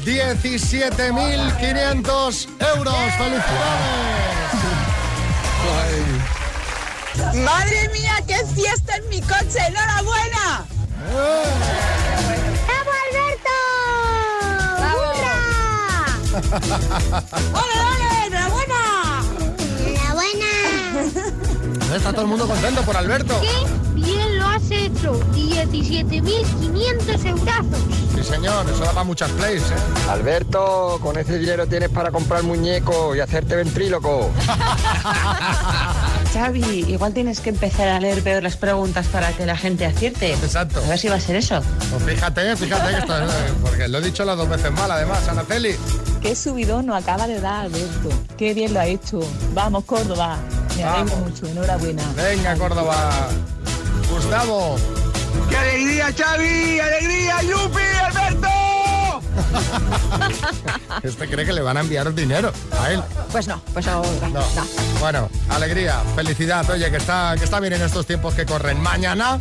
17.500 0.06 2.48
euros. 2.76 2.96
¡Felicidades! 3.18 3.46
¡Madre 7.34 7.90
mía, 7.90 8.14
qué 8.28 8.46
fiesta 8.54 8.96
en 8.98 9.10
mi 9.10 9.20
coche! 9.22 9.58
¡Enhorabuena! 9.68 10.66
¡Bravo, 12.66 12.92
Alberto! 13.06 13.56
¡Ole, 17.54 17.76
Está 21.96 22.12
todo 22.12 22.24
el 22.24 22.28
mundo 22.28 22.46
contento 22.46 22.82
por 22.82 22.98
Alberto. 22.98 23.40
¡Qué 23.40 23.48
bien 23.94 24.38
lo 24.38 24.46
has 24.48 24.70
hecho! 24.70 25.14
17.500 25.34 27.26
eurazos. 27.26 27.80
Sí, 28.14 28.22
señor, 28.22 28.70
eso 28.70 28.84
da 28.84 28.92
para 28.92 29.06
muchas 29.06 29.32
plays, 29.32 29.64
¿eh? 29.64 29.76
Alberto, 30.10 31.00
con 31.02 31.18
ese 31.18 31.40
dinero 31.40 31.66
tienes 31.68 31.88
para 31.90 32.12
comprar 32.12 32.44
muñeco 32.44 33.16
y 33.16 33.22
hacerte 33.22 33.56
ventríloco. 33.56 34.30
Xavi, 36.36 36.86
igual 36.90 37.14
tienes 37.14 37.40
que 37.40 37.50
empezar 37.50 37.88
a 37.88 37.98
leer 37.98 38.22
peor 38.22 38.44
las 38.44 38.58
preguntas 38.58 39.08
para 39.08 39.32
que 39.32 39.46
la 39.46 39.56
gente 39.56 39.86
acierte. 39.86 40.34
Exacto. 40.34 40.82
A 40.84 40.90
ver 40.90 41.00
si 41.00 41.08
va 41.08 41.16
a 41.16 41.20
ser 41.22 41.38
eso. 41.38 41.62
Pues 41.90 42.04
fíjate, 42.04 42.58
fíjate 42.58 42.92
que 42.92 42.98
esto 43.00 43.24
es, 43.24 43.32
eh, 43.32 43.54
porque 43.62 43.88
lo 43.88 44.00
he 44.00 44.02
dicho 44.02 44.26
las 44.26 44.36
dos 44.36 44.50
veces 44.50 44.70
mal, 44.74 44.92
además, 44.92 45.26
Anaceli. 45.30 45.78
Qué 46.22 46.36
subidón 46.36 46.88
nos 46.88 47.02
acaba 47.02 47.26
de 47.26 47.40
dar 47.40 47.68
Alberto. 47.68 48.10
Qué 48.38 48.54
bien 48.54 48.74
lo 48.74 48.82
ha 48.82 48.86
hecho. 48.86 49.22
Vamos, 49.54 49.86
Córdoba. 49.86 50.38
Me 50.76 50.84
alegro 50.84 51.16
mucho. 51.18 51.48
Enhorabuena. 51.48 52.04
Venga, 52.18 52.54
Córdoba. 52.58 53.30
Gustavo. 54.12 54.76
¡Qué 55.50 55.56
alegría, 55.56 56.14
Xavi! 56.18 56.80
¡Alegría, 56.80 57.42
Yupi! 57.44 57.85
Este 61.04 61.28
cree 61.28 61.46
que 61.46 61.54
le 61.54 61.62
van 61.62 61.78
a 61.78 61.82
enviar 61.82 62.14
dinero 62.14 62.52
a 62.80 62.92
él. 62.92 63.02
Pues 63.32 63.48
no, 63.48 63.62
pues 63.74 63.86
no. 63.86 64.02
No. 64.32 64.42
Bueno, 65.00 65.30
alegría, 65.50 66.02
felicidad, 66.16 66.70
oye, 66.70 66.90
que 66.90 66.98
está, 66.98 67.36
que 67.38 67.44
está 67.44 67.60
bien 67.60 67.74
en 67.74 67.82
estos 67.82 68.06
tiempos 68.06 68.34
que 68.34 68.46
corren. 68.46 68.82
Mañana 68.82 69.38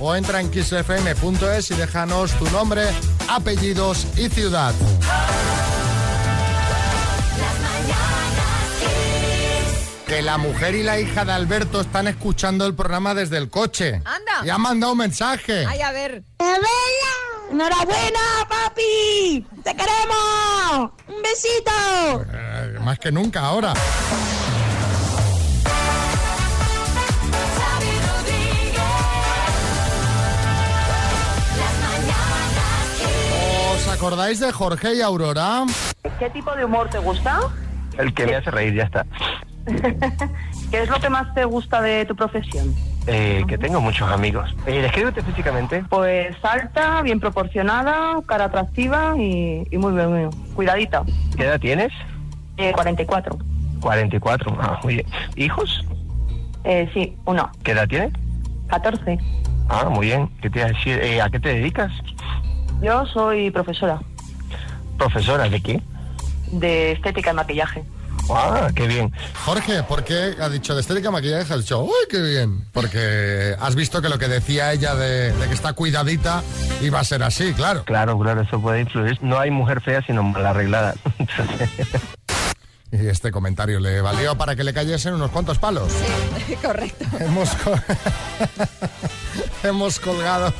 o 0.00 0.14
entra 0.14 0.40
en 0.40 0.50
kissfm.es 0.50 1.70
y 1.70 1.74
déjanos 1.74 2.32
tu 2.38 2.48
nombre, 2.50 2.84
apellidos 3.28 4.06
y 4.16 4.28
ciudad. 4.28 4.74
Que 10.10 10.22
la 10.22 10.38
mujer 10.38 10.74
y 10.74 10.82
la 10.82 10.98
hija 10.98 11.24
de 11.24 11.30
Alberto 11.30 11.80
están 11.80 12.08
escuchando 12.08 12.66
el 12.66 12.74
programa 12.74 13.14
desde 13.14 13.38
el 13.38 13.48
coche. 13.48 14.02
Anda. 14.04 14.44
Y 14.44 14.50
han 14.50 14.60
mandado 14.60 14.94
un 14.94 14.98
mensaje. 14.98 15.64
Ay, 15.64 15.80
a 15.82 15.92
ver. 15.92 16.24
¡Enhorabuena, 17.48 18.18
papi! 18.48 19.46
¡Te 19.62 19.70
queremos! 19.70 20.90
¡Un 21.06 21.22
besito! 21.22 22.26
Eh, 22.28 22.78
más 22.80 22.98
que 22.98 23.12
nunca 23.12 23.42
ahora. 23.42 23.72
¿Os 33.74 33.86
acordáis 33.86 34.40
de 34.40 34.50
Jorge 34.50 34.94
y 34.96 35.02
Aurora? 35.02 35.66
¿Qué 36.18 36.30
tipo 36.30 36.52
de 36.56 36.64
humor 36.64 36.90
te 36.90 36.98
gusta? 36.98 37.42
El 37.96 38.12
que 38.12 38.26
me 38.26 38.34
hace 38.34 38.50
reír, 38.50 38.74
ya 38.74 38.84
está. 38.84 39.06
¿Qué 40.70 40.82
es 40.82 40.88
lo 40.88 40.98
que 41.00 41.10
más 41.10 41.32
te 41.34 41.44
gusta 41.44 41.80
de 41.80 42.04
tu 42.06 42.14
profesión? 42.16 42.74
Eh, 43.06 43.44
que 43.48 43.58
tengo 43.58 43.80
muchos 43.80 44.10
amigos. 44.10 44.54
Eh, 44.66 44.82
descríbete 44.82 45.22
físicamente. 45.22 45.84
Pues 45.88 46.36
alta, 46.44 47.02
bien 47.02 47.18
proporcionada, 47.18 48.20
cara 48.26 48.44
atractiva 48.46 49.14
y, 49.16 49.66
y 49.70 49.78
muy 49.78 49.92
bien, 49.92 50.08
muy 50.10 50.18
bien. 50.20 50.30
Cuidadita. 50.54 51.02
¿Qué 51.36 51.44
edad 51.44 51.60
tienes? 51.60 51.92
Eh, 52.56 52.72
44. 52.72 53.38
44. 53.80 54.58
Ah, 54.60 54.80
muy 54.82 54.94
bien. 54.96 55.06
¿Hijos? 55.36 55.84
Eh, 56.64 56.90
sí, 56.92 57.16
uno. 57.24 57.50
¿Qué 57.62 57.72
edad 57.72 57.88
tienes? 57.88 58.12
14. 58.68 59.18
Ah, 59.68 59.88
muy 59.88 60.06
bien. 60.06 60.28
¿Qué 60.42 60.50
te 60.50 60.62
a 60.62 60.66
decir? 60.66 61.00
Eh, 61.02 61.22
¿A 61.22 61.30
qué 61.30 61.40
te 61.40 61.54
dedicas? 61.54 61.90
Yo 62.82 63.04
soy 63.06 63.50
profesora 63.50 64.00
Profesora, 64.96 65.48
¿de 65.48 65.60
qué? 65.60 65.82
de 66.52 66.92
estética 66.92 67.30
y 67.30 67.34
maquillaje. 67.34 67.84
Ah, 68.32 68.70
qué 68.74 68.86
bien. 68.86 69.12
Jorge, 69.44 69.82
¿por 69.82 70.04
qué 70.04 70.34
ha 70.40 70.48
dicho 70.48 70.74
de 70.74 70.80
estética 70.80 71.10
maquillaje? 71.10 71.52
Has 71.52 71.60
dicho, 71.60 71.82
¡uy, 71.82 72.06
qué 72.08 72.20
bien! 72.20 72.64
Porque 72.72 73.54
has 73.58 73.74
visto 73.74 74.00
que 74.00 74.08
lo 74.08 74.18
que 74.18 74.28
decía 74.28 74.72
ella 74.72 74.94
de, 74.94 75.32
de 75.32 75.46
que 75.48 75.54
está 75.54 75.72
cuidadita 75.72 76.42
iba 76.82 77.00
a 77.00 77.04
ser 77.04 77.22
así, 77.22 77.52
claro. 77.54 77.84
Claro, 77.84 78.18
claro, 78.18 78.42
eso 78.42 78.60
puede 78.60 78.80
influir. 78.80 79.18
No 79.22 79.38
hay 79.38 79.50
mujer 79.50 79.80
fea 79.80 80.02
sino 80.06 80.22
mal 80.22 80.44
arreglada. 80.46 80.94
Y 82.92 83.06
este 83.06 83.30
comentario 83.30 83.78
le 83.78 84.00
valió 84.00 84.36
para 84.36 84.56
que 84.56 84.64
le 84.64 84.72
cayesen 84.74 85.14
unos 85.14 85.30
cuantos 85.30 85.58
palos. 85.58 85.92
Sí, 86.46 86.56
correcto. 86.62 87.04
Hemos, 87.20 87.50
co- 87.56 87.74
Hemos 89.62 90.00
colgado 90.00 90.52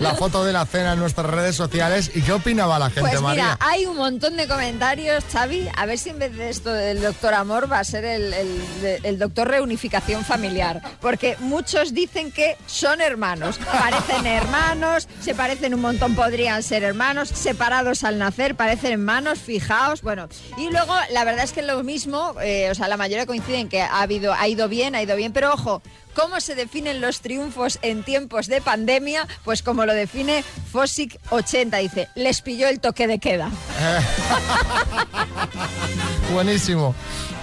la 0.00 0.14
foto 0.16 0.44
de 0.44 0.52
la 0.52 0.66
cena 0.66 0.92
en 0.94 0.98
nuestras 0.98 1.26
redes 1.30 1.54
sociales. 1.56 2.10
¿Y 2.14 2.22
qué 2.22 2.32
opinaba 2.32 2.78
la 2.78 2.86
gente, 2.90 3.02
Pues 3.08 3.20
María? 3.22 3.42
mira, 3.44 3.58
hay 3.60 3.86
un 3.86 3.96
montón 3.96 4.36
de 4.36 4.46
comentarios, 4.48 5.24
Xavi. 5.32 5.68
A 5.76 5.86
ver 5.86 5.96
si 5.98 6.10
en 6.10 6.18
vez 6.18 6.36
de 6.36 6.50
esto 6.50 6.72
del 6.72 7.00
doctor 7.00 7.34
amor 7.34 7.70
va 7.70 7.78
a 7.78 7.84
ser 7.84 8.04
el, 8.04 8.34
el- 8.34 9.00
el 9.04 9.18
doctor 9.18 9.48
reunificación 9.48 10.24
familiar. 10.24 10.82
Porque 11.00 11.36
muchos 11.40 11.94
dicen 11.94 12.32
que 12.32 12.56
son 12.66 13.00
hermanos. 13.00 13.58
Parecen 13.58 14.26
hermanos, 14.26 15.08
se 15.20 15.34
parecen 15.34 15.72
un 15.72 15.80
montón, 15.80 16.14
podrían 16.16 16.62
ser 16.62 16.82
hermanos, 16.82 17.28
separados 17.28 18.02
al 18.04 18.18
nacer, 18.18 18.56
parecen 18.56 18.92
hermanos, 18.92 19.38
fijaos. 19.38 20.02
Bueno, 20.02 20.28
y 20.58 20.68
luego 20.70 20.94
la 21.12 21.24
verdad 21.24 21.44
es 21.44 21.52
que 21.52 21.62
lo 21.62 21.77
mismo, 21.82 22.34
eh, 22.42 22.70
o 22.70 22.74
sea, 22.74 22.88
la 22.88 22.96
mayoría 22.96 23.26
coinciden 23.26 23.68
que 23.68 23.82
ha, 23.82 24.02
habido, 24.02 24.32
ha 24.32 24.48
ido 24.48 24.68
bien, 24.68 24.94
ha 24.94 25.02
ido 25.02 25.16
bien, 25.16 25.32
pero 25.32 25.52
ojo. 25.52 25.82
¿Cómo 26.14 26.40
se 26.40 26.56
definen 26.56 27.00
los 27.00 27.20
triunfos 27.20 27.78
en 27.80 28.02
tiempos 28.02 28.48
de 28.48 28.60
pandemia? 28.60 29.28
Pues 29.44 29.62
como 29.62 29.86
lo 29.86 29.94
define 29.94 30.42
Fosic 30.72 31.16
80, 31.30 31.76
dice, 31.76 32.08
les 32.16 32.40
pilló 32.40 32.68
el 32.68 32.80
toque 32.80 33.06
de 33.06 33.20
queda. 33.20 33.50
Buenísimo. 36.32 36.94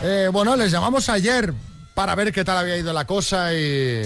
Eh, 0.04 0.30
bueno, 0.32 0.58
les 0.58 0.72
llamamos 0.72 1.08
ayer 1.08 1.54
para 1.94 2.16
ver 2.16 2.34
qué 2.34 2.44
tal 2.44 2.58
había 2.58 2.76
ido 2.76 2.92
la 2.92 3.06
cosa 3.06 3.54
y... 3.54 4.02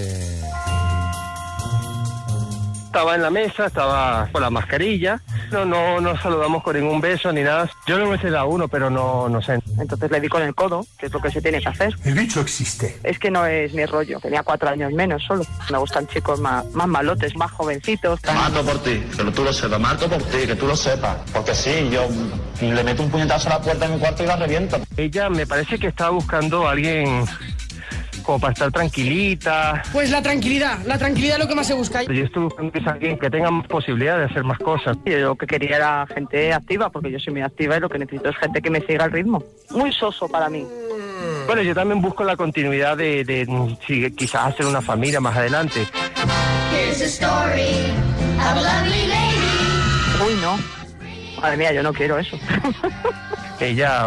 Estaba 2.89 3.13
en 3.13 3.21
la 3.21 3.30
mesa, 3.30 3.67
estaba 3.67 4.28
con 4.32 4.41
la 4.41 4.49
mascarilla. 4.49 5.21
No, 5.52 5.63
no 5.63 6.02
nos 6.02 6.19
saludamos 6.23 6.63
con 6.63 6.75
ningún 6.75 6.99
beso 6.99 7.32
ni 7.32 7.43
nada. 7.43 7.69
Yo 7.86 7.99
no 7.99 8.08
me 8.08 8.17
sé 8.17 8.32
da 8.32 8.45
uno, 8.45 8.67
pero 8.67 8.89
no, 8.89 9.30
no 9.30 9.43
sé. 9.43 9.60
Entonces 9.80 10.10
le 10.10 10.19
di 10.19 10.28
con 10.28 10.41
el 10.41 10.56
codo, 10.56 10.84
que 10.97 11.06
es 11.06 11.13
lo 11.13 11.21
que 11.21 11.30
se 11.30 11.39
tiene 11.39 11.62
que 11.62 11.69
hacer. 11.69 11.93
El 12.04 12.15
bicho 12.15 12.41
existe. 12.41 12.99
Es 13.04 13.19
que 13.19 13.30
no 13.30 13.45
es 13.45 13.75
mi 13.75 13.86
rollo. 13.86 14.19
Tenía 14.19 14.41
cuatro 14.41 14.69
años 14.69 14.91
menos 14.91 15.23
solo. 15.23 15.45
Me 15.69 15.78
gustan 15.78 16.08
chicos 16.08 16.39
más, 16.39 16.65
más 16.73 16.88
malotes, 16.88 17.36
más 17.36 17.52
jovencitos. 17.52 18.19
Mato 18.25 18.65
por 18.65 18.82
ti, 18.82 19.04
que 19.15 19.23
tú 19.25 19.43
lo 19.43 19.54
sepas, 19.54 19.80
mato 19.80 20.10
por 20.10 20.23
ti, 20.23 20.47
que 20.47 20.56
tú 20.56 20.65
lo 20.65 20.75
sepas. 20.75 21.17
Porque 21.32 21.54
sí, 21.54 21.91
yo 21.91 22.08
le 22.60 22.84
meto 22.84 23.04
un 23.04 23.12
puñetazo 23.12 23.49
a 23.49 23.60
la 23.60 23.62
puerta 23.62 23.88
de 23.88 23.93
mi 23.93 23.99
cuarto 23.99 24.23
y 24.23 24.25
la 24.25 24.36
reviento. 24.36 24.80
Ella 24.97 25.30
me 25.30 25.45
parece 25.45 25.78
que 25.78 25.86
estaba 25.86 26.10
buscando 26.10 26.67
a 26.67 26.71
alguien 26.71 27.23
como 28.30 28.39
para 28.39 28.54
estar 28.54 28.72
tranquilita. 28.72 29.82
Pues 29.92 30.12
la 30.12 30.22
tranquilidad, 30.22 30.78
la 30.86 31.00
tranquilidad 31.00 31.38
es 31.38 31.39
lo 31.39 31.48
que 31.48 31.56
más 31.56 31.65
se 31.65 31.74
busca. 31.74 32.04
Yo 32.04 32.26
estoy 32.26 32.44
buscando 32.44 32.72
que 32.72 32.80
alguien 32.88 33.18
que 33.18 33.28
tenga 33.28 33.50
más 33.50 33.65
posibilidad 33.65 34.20
de 34.20 34.26
hacer 34.26 34.44
más 34.44 34.60
cosas. 34.60 34.96
Yo 35.04 35.18
lo 35.18 35.36
que 35.36 35.48
quería 35.48 35.78
era 35.78 36.06
gente 36.13 36.54
activa, 36.54 36.92
porque 36.92 37.10
yo 37.10 37.18
soy 37.18 37.34
muy 37.34 37.42
activa 37.42 37.78
y 37.78 37.80
lo 37.80 37.89
que 37.89 37.98
necesito 37.98 38.30
es 38.30 38.38
gente 38.38 38.62
que 38.62 38.70
me 38.70 38.82
siga 38.82 39.06
el 39.06 39.12
ritmo. 39.13 39.44
Muy 39.72 39.92
soso 39.92 40.28
para 40.28 40.48
mí. 40.48 40.63
Bueno, 41.48 41.63
yo 41.63 41.74
también 41.74 42.04
busco 42.04 42.24
la 42.24 42.38
continuidad 42.38 42.98
de, 42.98 43.24
de, 43.24 44.13
quizás 44.15 44.54
hacer 44.54 44.68
una 44.68 44.84
familia 44.84 45.20
más 45.20 45.36
adelante. 45.36 45.88
Here's 46.72 47.02
a 47.02 47.06
story 47.06 47.92
of 48.38 48.58
a 48.58 48.62
lovely 48.62 49.08
lady. 49.08 50.28
Uy, 50.28 50.39
no. 50.39 50.60
Madre 51.42 51.58
mía, 51.58 51.74
yo 51.74 51.82
no 51.82 51.92
quiero 51.94 52.20
eso. 52.20 52.38
Ella 53.60 54.06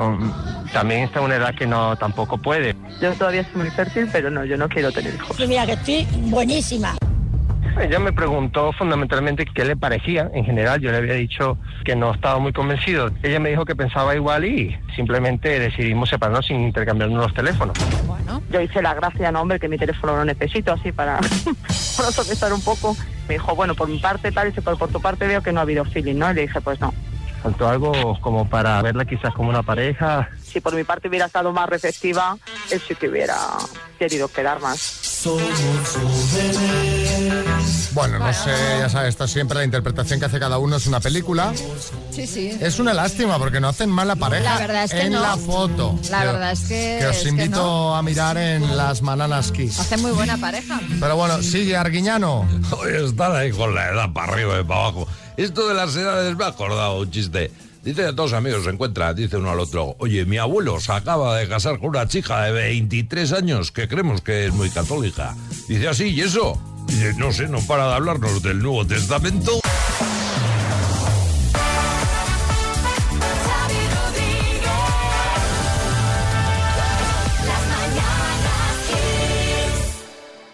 también 0.73 1.03
está 1.03 1.19
en 1.21 1.27
una 1.27 1.37
edad 1.37 1.55
que 1.55 1.67
no 1.67 1.97
tampoco 1.97 2.39
puede. 2.39 2.75
Yo 3.01 3.13
todavía 3.15 3.43
estoy 3.43 3.63
muy 3.63 3.71
fértil, 3.71 4.09
pero 4.11 4.31
no, 4.31 4.45
yo 4.45 4.57
no 4.57 4.69
quiero 4.69 4.91
tener 4.93 5.15
hijos. 5.15 5.39
Mira 5.47 5.67
que 5.67 5.73
estoy 5.73 6.07
buenísima. 6.31 6.97
Ella 7.81 7.99
me 7.99 8.13
preguntó 8.13 8.73
fundamentalmente 8.73 9.47
qué 9.47 9.65
le 9.65 9.77
parecía. 9.77 10.31
En 10.35 10.45
general, 10.45 10.81
yo 10.81 10.91
le 10.91 10.99
había 10.99 11.15
dicho 11.15 11.57
que 11.85 11.97
no 11.97 12.13
estaba 12.13 12.39
muy 12.39 12.53
convencido. 12.53 13.11
Ella 13.23 13.41
me 13.41 13.49
dijo 13.49 13.65
que 13.65 13.75
pensaba 13.75 14.15
igual 14.15 14.45
y 14.45 14.77
simplemente 14.95 15.59
decidimos 15.59 16.11
separarnos 16.11 16.47
sin 16.47 16.61
intercambiarnos 16.61 17.23
los 17.23 17.35
teléfonos. 17.35 17.77
Bueno, 18.07 18.25
¿no? 18.27 18.43
Yo 18.51 18.61
hice 18.61 18.83
la 18.83 18.95
gracia, 18.95 19.33
no, 19.33 19.41
hombre, 19.41 19.59
que 19.59 19.69
mi 19.69 19.79
teléfono 19.79 20.17
lo 20.17 20.25
necesito 20.25 20.73
así 20.73 20.93
para, 20.93 21.17
para 21.97 22.11
sopesar 22.11 22.53
un 22.53 22.63
poco. 22.63 22.95
Me 23.27 23.35
dijo, 23.35 23.55
bueno, 23.57 23.75
por 23.75 23.89
mi 23.89 23.99
parte 23.99 24.31
tal, 24.33 24.49
y 24.49 24.51
dice, 24.51 24.61
pero 24.61 24.77
por 24.77 24.91
tu 24.91 25.01
parte 25.01 25.27
veo 25.27 25.43
que 25.43 25.53
no 25.53 25.61
ha 25.61 25.63
habido 25.63 25.85
feeling, 25.87 26.17
¿no? 26.17 26.31
Y 26.31 26.35
le 26.35 26.43
dije, 26.43 26.61
pues 26.61 26.79
no. 26.79 26.93
Faltó 27.43 27.69
algo 27.69 28.21
como 28.21 28.49
para 28.49 28.81
verla 28.83 29.05
quizás 29.05 29.35
como 29.35 29.49
una 29.49 29.63
pareja. 29.63 30.29
Si 30.53 30.61
por 30.61 30.75
mi 30.75 30.85
parte 30.85 31.09
hubiera 31.09 31.27
estado 31.27 31.53
más 31.53 31.69
receptiva, 31.69 32.37
él 32.71 32.83
sí 32.87 32.95
que 32.95 33.09
hubiera 33.09 33.37
querido 33.99 34.29
quedar 34.29 34.61
más. 34.61 34.99
Bueno, 37.93 38.19
no 38.19 38.33
sé, 38.33 38.51
ya 38.81 38.89
sabes, 38.89 39.11
esto 39.11 39.29
siempre 39.29 39.59
la 39.59 39.65
interpretación 39.65 40.19
que 40.19 40.27
hace 40.27 40.39
cada 40.41 40.59
uno 40.59 40.77
es 40.77 40.87
una 40.87 40.99
película. 41.01 41.53
Sí, 42.11 42.27
sí. 42.27 42.57
Es 42.61 42.79
una 42.79 42.93
lástima 42.95 43.39
porque 43.39 43.61
no 43.61 43.69
hacen 43.69 43.91
mala 43.91 44.17
pareja 44.17 44.43
La 44.55 44.59
verdad 44.59 44.85
es 44.85 44.93
que 44.93 45.03
en 45.03 45.13
no. 45.13 45.21
la 45.21 45.37
foto. 45.37 45.99
La 46.11 46.25
verdad 46.25 46.53
es 46.53 46.61
que, 46.63 46.97
Que 47.01 47.07
os 47.07 47.17
es 47.19 47.23
que 47.23 47.29
invito 47.29 47.57
no. 47.63 47.97
a 47.97 48.03
mirar 48.03 48.37
en 48.39 48.77
las 48.77 49.03
Mananas 49.03 49.53
Kiss. 49.53 49.79
Hace 49.79 49.97
muy 49.99 50.13
buena 50.13 50.37
pareja. 50.39 50.81
Pero 51.01 51.17
bueno, 51.17 51.43
sigue 51.43 51.77
Arguiñano. 51.77 52.49
Oye, 52.81 53.05
están 53.05 53.37
ahí 53.37 53.53
con 53.53 53.75
la 53.75 53.89
edad 53.91 54.13
para 54.13 54.33
arriba 54.33 54.59
y 54.61 54.65
para 54.65 54.81
abajo. 54.81 55.07
Esto 55.37 55.69
de 55.69 55.75
las 55.75 55.95
edades 55.95 56.37
me 56.37 56.45
ha 56.45 56.49
acordado 56.49 56.99
un 57.01 57.11
chiste. 57.11 57.51
Dice 57.83 58.13
dos 58.13 58.33
amigos, 58.33 58.63
se 58.63 58.71
encuentra, 58.71 59.13
dice 59.13 59.39
uno 59.39 59.51
al 59.51 59.59
otro, 59.59 59.97
oye, 59.99 60.25
mi 60.25 60.39
abuelo 60.39 60.79
se 60.79 60.93
acaba 60.93 61.37
de 61.37 61.49
casar 61.49 61.81
con 61.81 61.89
una 61.89 62.07
chica 62.07 62.43
de 62.45 62.53
23 62.53 63.33
años 63.33 63.73
que 63.73 63.89
creemos 63.89 64.21
que 64.21 64.47
es 64.47 64.55
muy 64.55 64.71
católica. 64.71 65.35
Dice 65.67 65.89
así, 65.89 66.05
¿y 66.11 66.21
eso? 66.21 66.61
Dice, 66.87 67.13
no 67.15 67.33
sé, 67.33 67.49
no 67.49 67.59
para 67.63 67.89
de 67.89 67.95
hablarnos 67.95 68.41
del 68.41 68.61
Nuevo 68.61 68.87
Testamento. 68.87 69.59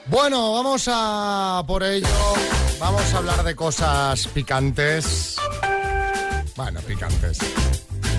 Bueno, 0.06 0.54
vamos 0.54 0.88
a 0.90 1.62
por 1.66 1.82
ello. 1.82 2.06
Vamos 2.80 3.12
a 3.12 3.18
hablar 3.18 3.44
de 3.44 3.54
cosas 3.54 4.26
picantes. 4.28 5.36
Bueno, 6.58 6.80
picantes. 6.80 7.38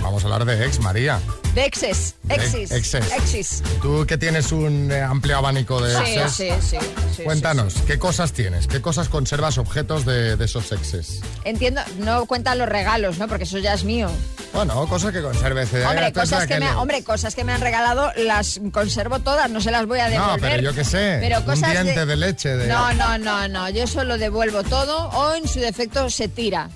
Vamos 0.02 0.22
a 0.24 0.28
hablar 0.28 0.46
de 0.46 0.64
ex, 0.64 0.78
María. 0.80 1.20
De 1.54 1.66
exes, 1.66 2.14
exis, 2.30 2.70
exes. 2.70 3.12
exis. 3.12 3.62
Tú 3.82 4.06
que 4.06 4.16
tienes 4.16 4.50
un 4.50 4.90
eh, 4.90 5.02
amplio 5.02 5.36
abanico 5.36 5.78
de 5.82 5.94
Sí, 5.94 6.12
exes. 6.16 6.32
sí, 6.32 6.78
sí, 6.78 6.86
sí, 7.18 7.22
Cuéntanos, 7.24 7.74
¿qué 7.86 7.98
cosas 7.98 8.32
tienes? 8.32 8.66
¿Qué 8.66 8.80
cosas 8.80 9.10
conservas, 9.10 9.58
objetos 9.58 10.06
de, 10.06 10.36
de 10.36 10.44
esos 10.46 10.72
exes? 10.72 11.20
Entiendo, 11.44 11.82
no 11.98 12.24
cuentan 12.24 12.56
los 12.56 12.66
regalos, 12.66 13.18
¿no? 13.18 13.28
Porque 13.28 13.44
eso 13.44 13.58
ya 13.58 13.74
es 13.74 13.84
mío. 13.84 14.10
Bueno, 14.54 14.86
cosas 14.88 15.12
que 15.12 15.20
conserves. 15.20 15.74
eh, 15.74 15.84
Hombre, 15.84 16.10
cosas 16.14 16.46
que 16.46 16.54
aquel- 16.54 16.60
me, 16.60 16.70
hombre, 16.76 17.04
cosas 17.04 17.34
que 17.34 17.44
me 17.44 17.52
han 17.52 17.60
regalado 17.60 18.10
las 18.16 18.58
conservo 18.72 19.18
todas, 19.20 19.50
no 19.50 19.60
se 19.60 19.70
las 19.70 19.84
voy 19.84 19.98
a 20.00 20.08
No, 20.08 20.12
devolver. 20.28 20.40
pero 20.52 20.62
yo 20.62 20.74
qué 20.74 20.84
sé. 20.84 21.18
Pero 21.20 21.40
un 21.40 21.44
cosas 21.44 21.72
diente 21.72 22.06
de, 22.06 22.16
leche. 22.16 22.56
De... 22.56 22.68
No, 22.68 22.90
no, 22.94 23.18
no, 23.18 23.48
no. 23.48 23.68
Yo 23.68 23.86
solo 23.86 24.16
devuelvo 24.16 24.62
todo 24.62 25.10
o 25.10 25.34
en 25.34 25.46
su 25.46 25.60
defecto 25.60 26.08
se 26.08 26.28
tira. 26.28 26.70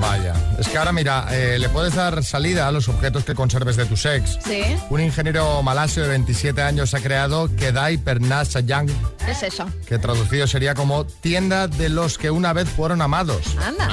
Vaya. 0.00 0.34
Es 0.58 0.68
que 0.68 0.76
ahora 0.78 0.92
mira, 0.92 1.26
eh, 1.30 1.58
le 1.58 1.68
puedes 1.70 1.94
dar 1.94 2.22
salida 2.22 2.68
a 2.68 2.72
los 2.72 2.88
objetos 2.88 3.24
que 3.24 3.34
conserves 3.34 3.76
de 3.76 3.86
tus 3.86 4.04
ex. 4.04 4.38
¿Sí? 4.44 4.62
Un 4.90 5.00
ingeniero 5.00 5.62
malasio 5.62 6.02
de 6.02 6.10
27 6.10 6.60
años 6.62 6.94
ha 6.94 7.00
creado 7.00 7.48
Kedai 7.56 7.96
Pernas 7.98 8.48
Sayang, 8.48 8.88
¿Qué 9.24 9.30
es 9.32 9.42
eso? 9.42 9.66
que 9.86 9.98
traducido 9.98 10.46
sería 10.46 10.74
como 10.74 11.04
tienda 11.06 11.68
de 11.68 11.88
los 11.88 12.18
que 12.18 12.30
una 12.30 12.52
vez 12.52 12.68
fueron 12.68 13.00
amados. 13.02 13.56
Anda. 13.64 13.88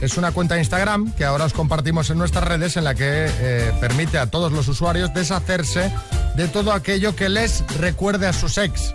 Es 0.00 0.16
una 0.16 0.32
cuenta 0.32 0.54
de 0.54 0.60
Instagram 0.60 1.12
que 1.12 1.24
ahora 1.24 1.44
os 1.44 1.52
compartimos 1.52 2.10
en 2.10 2.18
nuestras 2.18 2.44
redes 2.44 2.76
en 2.76 2.84
la 2.84 2.94
que 2.94 3.26
eh, 3.28 3.72
permite 3.80 4.18
a 4.18 4.26
todos 4.26 4.50
los 4.52 4.66
usuarios 4.68 5.12
deshacerse 5.14 5.92
de 6.36 6.48
todo 6.48 6.72
aquello 6.72 7.14
que 7.14 7.28
les 7.28 7.64
recuerde 7.78 8.26
a 8.26 8.32
sus 8.32 8.58
ex. 8.58 8.92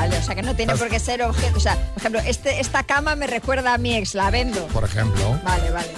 Vale, 0.00 0.16
o 0.16 0.22
sea 0.22 0.34
que 0.34 0.40
no 0.40 0.56
tiene 0.56 0.74
por 0.76 0.88
qué 0.88 0.98
ser 0.98 1.22
objeto. 1.22 1.58
O 1.58 1.60
sea, 1.60 1.76
por 1.76 1.98
ejemplo, 1.98 2.20
este, 2.24 2.58
esta 2.58 2.84
cama 2.84 3.16
me 3.16 3.26
recuerda 3.26 3.74
a 3.74 3.78
mi 3.78 3.96
ex, 3.96 4.14
la 4.14 4.30
vendo. 4.30 4.66
Por 4.68 4.84
ejemplo. 4.84 5.38
Vale, 5.44 5.70
vale. 5.70 5.88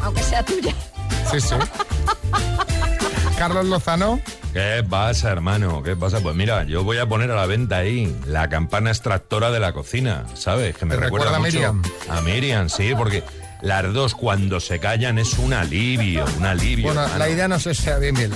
Aunque 0.00 0.22
sea 0.22 0.44
tuya. 0.44 0.72
Sí, 1.28 1.40
sí. 1.40 1.56
Carlos 3.38 3.66
Lozano. 3.66 4.20
¿Qué 4.52 4.86
pasa, 4.88 5.32
hermano? 5.32 5.82
¿Qué 5.82 5.96
pasa? 5.96 6.20
Pues 6.20 6.36
mira, 6.36 6.62
yo 6.62 6.84
voy 6.84 6.98
a 6.98 7.06
poner 7.08 7.32
a 7.32 7.34
la 7.34 7.46
venta 7.46 7.78
ahí 7.78 8.16
la 8.26 8.48
campana 8.48 8.90
extractora 8.90 9.50
de 9.50 9.58
la 9.58 9.72
cocina, 9.72 10.24
¿sabes? 10.34 10.76
Que 10.76 10.84
me 10.86 10.94
¿Te 10.94 11.00
recuerda, 11.00 11.36
recuerda 11.36 11.36
a 11.36 11.40
mucho 11.40 11.52
Miriam? 11.52 11.82
A 12.10 12.20
Miriam, 12.20 12.68
sí, 12.68 12.94
porque 12.96 13.24
las 13.60 13.92
dos 13.92 14.14
cuando 14.14 14.60
se 14.60 14.78
callan 14.78 15.18
es 15.18 15.36
un 15.38 15.52
alivio, 15.52 16.24
un 16.38 16.46
alivio. 16.46 16.84
Bueno, 16.84 17.02
hermano. 17.02 17.18
la 17.18 17.28
idea 17.28 17.48
no 17.48 17.58
sé 17.58 17.74
si 17.74 17.82
sea 17.82 17.98
bien 17.98 18.14
bien. 18.14 18.30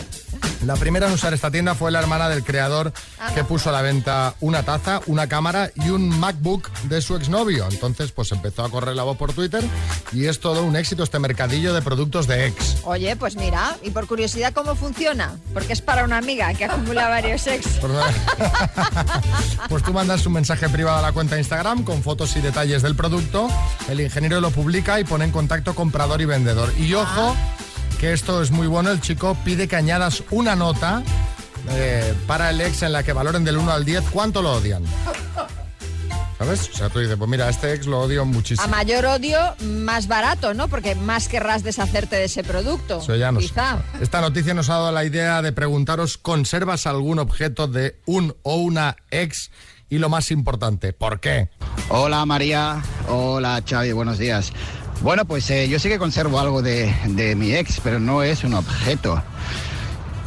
La 0.65 0.77
primera 0.77 1.07
en 1.07 1.13
usar 1.13 1.35
esta 1.35 1.51
tienda 1.51 1.75
fue 1.75 1.91
la 1.91 1.99
hermana 1.99 2.29
del 2.29 2.45
creador 2.45 2.93
que 3.35 3.45
puso 3.45 3.71
a 3.71 3.73
la 3.73 3.83
venta 3.83 4.35
una 4.41 4.63
taza, 4.63 5.01
una 5.07 5.29
cámara 5.29 5.71
y 5.75 5.91
un 5.91 6.09
MacBook 6.09 6.71
de 6.85 7.03
su 7.03 7.17
exnovio. 7.17 7.67
Entonces, 7.71 8.13
pues 8.13 8.33
empezó 8.33 8.65
a 8.65 8.71
correr 8.71 8.97
la 8.97 9.03
voz 9.03 9.17
por 9.17 9.33
Twitter 9.33 9.65
y 10.13 10.27
es 10.27 10.41
todo 10.41 10.65
un 10.65 10.77
éxito 10.77 11.03
este 11.03 11.19
mercadillo 11.19 11.75
de 11.75 11.83
productos 11.83 12.27
de 12.27 12.47
ex. 12.47 12.77
Oye, 12.85 13.17
pues 13.17 13.37
mira, 13.37 13.77
y 13.83 13.91
por 13.91 14.07
curiosidad, 14.07 14.53
¿cómo 14.53 14.75
funciona? 14.75 15.37
Porque 15.53 15.73
es 15.73 15.83
para 15.83 16.05
una 16.05 16.19
amiga 16.19 16.53
que 16.55 16.65
acumula 16.65 17.09
varios 17.17 17.47
ex. 17.47 17.67
Pues 19.69 19.83
tú 19.83 19.93
mandas 19.93 20.25
un 20.27 20.33
mensaje 20.33 20.69
privado 20.69 20.99
a 20.99 21.03
la 21.03 21.13
cuenta 21.13 21.35
de 21.35 21.41
Instagram 21.41 21.85
con 21.85 22.03
fotos 22.03 22.37
y 22.37 22.41
detalles 22.41 22.83
del 22.83 22.95
producto, 22.95 23.49
el 23.89 24.01
ingeniero 24.01 24.41
lo 24.41 24.51
publica 24.51 25.01
y 25.01 25.05
pone 25.05 25.25
en 25.25 25.33
contacto 25.33 25.75
comprador 25.75 26.21
y 26.21 26.25
vendedor. 26.25 26.73
Y 26.79 26.95
ojo, 26.95 27.37
que 27.99 28.13
esto 28.13 28.43
es 28.43 28.51
muy 28.51 28.67
bueno, 28.67 28.91
el 28.91 29.01
chico 29.01 29.37
pide 29.45 29.69
que 29.69 29.77
añadas 29.77 30.23
una 30.31 30.55
nota 30.57 31.03
eh, 31.71 32.15
para 32.27 32.51
el 32.51 32.61
ex 32.61 32.83
en 32.83 32.93
la 32.93 33.03
que 33.03 33.13
valoren 33.13 33.45
del 33.45 33.57
1 33.57 33.73
al 33.73 33.85
10 33.85 34.05
cuánto 34.11 34.43
lo 34.43 34.53
odian. 34.53 34.85
¿Sabes? 36.39 36.69
O 36.69 36.77
sea, 36.77 36.91
tú 36.91 36.99
dices, 36.99 37.17
pues 37.17 37.31
mira, 37.31 37.47
a 37.47 37.49
este 37.49 37.73
ex 37.73 37.87
lo 37.87 37.99
odio 38.01 38.21
A 38.23 38.25
muchísimo. 38.27 38.69
mayor 38.69 39.07
odio, 39.07 39.39
más 39.61 40.07
barato, 40.07 40.53
¿no? 40.53 40.69
Porque 40.69 40.95
más 40.95 41.29
querrás 41.29 41.63
deshacerte 41.63 42.17
de 42.17 42.25
ese 42.25 42.45
producto. 42.45 42.99
Eso 42.99 43.17
ya 43.17 43.33
no 43.33 43.41
sé. 43.41 43.49
Quizá. 43.49 43.79
Esta 44.03 44.21
noticia 44.21 44.53
nos 44.53 44.69
ha 44.69 44.75
dado 44.75 44.93
la 44.93 45.05
idea 45.05 45.41
de 45.41 45.53
preguntaros, 45.53 46.19
¿conservas 46.19 46.87
algún 46.87 47.19
objeto 47.21 47.69
de 47.69 47.99
un 48.05 48.37
o 48.43 48.57
una 48.57 48.97
ex? 49.11 49.51
Y 49.89 49.97
lo 49.99 50.11
más 50.11 50.31
importante, 50.31 50.93
¿por 50.93 51.21
qué? 51.21 51.49
Hola 51.89 52.27
María, 52.27 52.83
hola 53.09 53.63
Xavi, 53.67 53.93
buenos 53.93 54.19
días. 54.19 54.53
Bueno, 55.03 55.25
pues 55.25 55.49
eh, 55.51 55.69
yo 55.69 55.79
sí 55.79 55.89
que 55.89 55.99
conservo 55.99 56.41
algo 56.41 56.63
de, 56.63 56.93
de 57.09 57.37
mi 57.37 57.53
ex, 57.55 57.81
pero 57.81 58.01
no 58.01 58.23
es 58.23 58.45
un 58.45 58.55
objeto. 58.55 59.23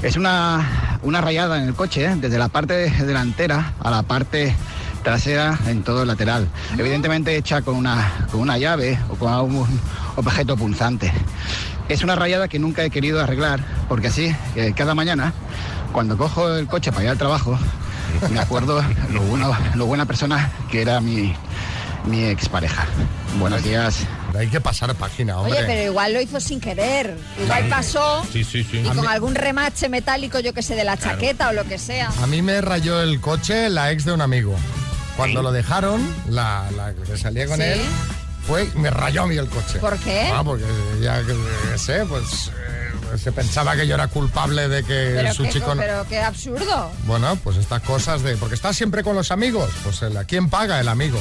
Es 0.02 0.16
una, 0.16 1.00
una 1.04 1.20
rayada 1.22 1.62
en 1.62 1.68
el 1.68 1.74
coche, 1.74 2.06
¿eh? 2.06 2.16
desde 2.16 2.38
la 2.38 2.48
parte 2.48 2.90
delantera 2.90 3.74
a 3.82 3.92
la 3.92 4.04
parte 4.04 4.56
trasera 5.04 5.58
en 5.68 5.84
todo 5.84 6.04
el 6.04 6.08
lateral. 6.08 6.48
Evidentemente 6.78 7.36
hecha 7.36 7.62
con 7.62 7.76
una, 7.76 8.28
con 8.32 8.40
una 8.40 8.58
llave 8.58 8.98
o 9.10 9.16
con 9.16 9.34
algún 9.34 9.68
objeto 10.16 10.56
punzante. 10.56 11.12
Es 11.90 12.04
una 12.04 12.16
rayada 12.16 12.48
que 12.48 12.60
nunca 12.60 12.84
he 12.84 12.90
querido 12.90 13.22
arreglar, 13.22 13.62
porque 13.90 14.08
así, 14.08 14.34
eh, 14.56 14.74
cada 14.76 14.94
mañana, 14.94 15.34
cuando 15.92 16.18
cojo 16.18 16.56
el 16.56 16.68
coche 16.68 16.92
para 16.92 17.06
ir 17.06 17.10
al 17.10 17.18
trabajo, 17.18 17.58
me 18.32 18.40
acuerdo 18.40 18.82
lo, 19.12 19.22
bueno, 19.22 19.52
lo 19.76 19.86
buena 19.88 20.06
persona 20.06 20.52
que 20.70 20.82
era 20.82 21.02
mi, 21.02 21.34
mi 22.06 22.26
expareja. 22.26 22.86
Buenos 23.40 23.64
días. 23.64 24.06
Hay 24.38 24.48
que 24.48 24.62
pasar 24.62 24.94
página, 24.96 25.38
hombre. 25.40 25.58
Oye, 25.58 25.64
pero 25.66 25.82
igual 25.92 26.14
lo 26.14 26.22
hizo 26.22 26.40
sin 26.40 26.60
querer. 26.60 27.18
Igual 27.44 27.68
pasó 27.70 28.24
Sí, 28.32 28.44
sí, 28.44 28.64
sí. 28.64 28.78
y 28.80 28.84
con 28.84 29.02
mí, 29.02 29.08
algún 29.08 29.36
remache 29.36 29.90
metálico, 29.90 30.40
yo 30.40 30.54
que 30.54 30.62
sé, 30.62 30.76
de 30.76 30.84
la 30.84 30.98
chaqueta 30.98 31.50
o 31.50 31.54
lo 31.54 31.66
que 31.66 31.78
sea. 31.78 32.10
a 32.22 32.28
mí 32.28 32.42
me 32.42 32.62
rayó 32.62 33.02
el 33.02 33.20
coche 33.20 33.70
la 33.70 33.92
ex 33.92 34.06
de 34.06 34.14
un 34.14 34.22
amigo. 34.22 34.56
Cuando 35.18 35.42
lo 35.42 35.52
dejaron, 35.52 36.02
la, 36.30 36.70
la 36.78 36.94
que 36.94 37.18
salía 37.18 37.46
con 37.48 37.62
él, 37.62 37.82
fue, 38.48 38.66
me 38.76 38.90
rayó 38.90 39.24
a 39.24 39.28
mí 39.28 39.36
el 39.36 39.48
coche. 39.50 39.80
¿Por 39.80 39.98
qué? 40.00 40.30
Ah, 40.34 40.44
porque 40.46 40.64
ya 41.02 41.20
que 41.22 41.36
que 41.72 41.78
sé, 41.78 42.06
pues 42.06 42.52
eh, 43.14 43.18
se 43.18 43.32
pensaba 43.34 43.76
que 43.76 43.86
yo 43.86 43.96
era 43.96 44.08
culpable 44.08 44.70
de 44.70 44.84
que 44.84 45.12
Pero 45.18 45.34
su 45.34 45.44
qué, 45.44 45.50
chico... 45.50 45.76
no- 45.76 45.82
pero 45.82 46.06
qué 46.08 46.22
absurdo. 46.22 46.90
Bueno, 47.06 47.36
pues 47.44 47.58
estas 47.58 47.82
cosas 47.82 48.24
de... 48.24 48.38
Porque 48.38 48.56
estás 48.56 48.78
siempre 48.78 49.04
con 49.04 49.16
los 49.16 49.32
amigos. 49.32 49.70
Pues 49.84 50.02
el, 50.04 50.16
¿a 50.16 50.24
quién 50.24 50.50
paga? 50.50 50.80
El 50.80 50.88
amigo. 50.88 51.20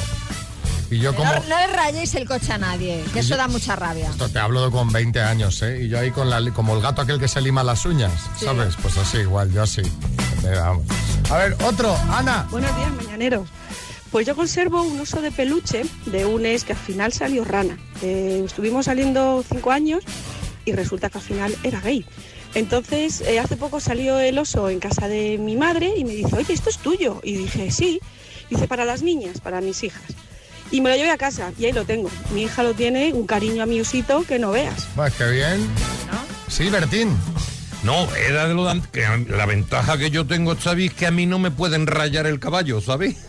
Y 0.90 0.98
yo 1.00 1.14
como... 1.14 1.30
No, 1.32 1.38
no 1.40 1.46
le 1.58 1.66
rayéis 1.68 2.14
el 2.14 2.26
coche 2.26 2.52
a 2.52 2.58
nadie, 2.58 3.04
que 3.12 3.20
eso 3.20 3.36
da 3.36 3.46
mucha 3.48 3.76
rabia. 3.76 4.08
Esto 4.10 4.28
te 4.30 4.38
hablo 4.38 4.64
de 4.64 4.70
con 4.70 4.90
20 4.90 5.20
años, 5.20 5.60
¿eh? 5.62 5.82
Y 5.82 5.88
yo 5.88 5.98
ahí 5.98 6.10
con 6.10 6.30
la, 6.30 6.40
li- 6.40 6.50
como 6.50 6.74
el 6.74 6.80
gato 6.82 7.02
aquel 7.02 7.18
que 7.20 7.28
se 7.28 7.40
lima 7.40 7.62
las 7.62 7.84
uñas, 7.84 8.12
Sí. 8.38 8.46
¿sabes? 8.46 8.74
Pues 8.80 8.96
así, 8.96 9.18
igual, 9.18 9.52
yo 9.52 9.62
así. 9.62 9.82
Venga, 10.42 10.62
vamos. 10.70 10.84
A 11.30 11.36
ver, 11.36 11.56
otro, 11.64 11.94
Ana. 12.10 12.46
Buenos 12.50 12.74
días, 12.76 12.90
mañaneros. 12.92 13.48
Pues 14.10 14.26
yo 14.26 14.34
conservo 14.34 14.82
un 14.82 14.98
oso 15.00 15.20
de 15.20 15.30
peluche 15.30 15.84
de 16.06 16.24
un 16.24 16.46
ex 16.46 16.64
que 16.64 16.72
al 16.72 16.78
final 16.78 17.12
salió 17.12 17.44
rana. 17.44 17.76
Eh, 18.00 18.42
estuvimos 18.46 18.86
saliendo 18.86 19.44
cinco 19.46 19.70
años 19.70 20.02
y 20.64 20.72
resulta 20.72 21.10
que 21.10 21.18
al 21.18 21.24
final 21.24 21.54
era 21.62 21.80
gay. 21.80 22.06
Entonces, 22.54 23.20
eh, 23.20 23.38
hace 23.38 23.58
poco 23.58 23.78
salió 23.80 24.18
el 24.18 24.38
oso 24.38 24.70
en 24.70 24.80
casa 24.80 25.06
de 25.08 25.36
mi 25.36 25.56
madre 25.56 25.92
y 25.98 26.06
me 26.06 26.14
dice, 26.14 26.34
oye, 26.34 26.54
esto 26.54 26.70
es 26.70 26.78
tuyo. 26.78 27.20
Y 27.22 27.34
dije, 27.36 27.70
sí. 27.70 28.00
Dice, 28.48 28.66
para 28.66 28.86
las 28.86 29.02
niñas, 29.02 29.42
para 29.42 29.60
mis 29.60 29.82
hijas. 29.84 30.00
Y 30.70 30.80
me 30.80 30.90
lo 30.90 30.96
llevé 30.96 31.10
a 31.10 31.18
casa 31.18 31.52
y 31.58 31.64
ahí 31.64 31.72
lo 31.72 31.84
tengo. 31.84 32.10
Mi 32.32 32.42
hija 32.42 32.62
lo 32.62 32.74
tiene, 32.74 33.12
un 33.12 33.26
cariño 33.26 33.62
a 33.62 33.66
mi 33.66 33.80
osito 33.80 34.24
que 34.24 34.38
no 34.38 34.50
veas. 34.50 34.86
Pues 34.94 35.14
qué 35.14 35.30
bien. 35.30 35.68
Sí, 36.48 36.68
Bertín. 36.70 37.16
No, 37.84 38.06
era 38.16 38.48
de 38.48 38.54
lo 38.54 38.64
de 38.64 38.72
antes, 38.72 38.90
que 38.90 39.06
la 39.28 39.46
ventaja 39.46 39.96
que 39.96 40.10
yo 40.10 40.26
tengo, 40.26 40.56
Xavi, 40.56 40.86
es 40.86 40.94
que 40.94 41.06
a 41.06 41.10
mí 41.10 41.26
no 41.26 41.38
me 41.38 41.50
pueden 41.50 41.86
rayar 41.86 42.26
el 42.26 42.40
caballo, 42.40 42.80
¿sabes? 42.80 43.16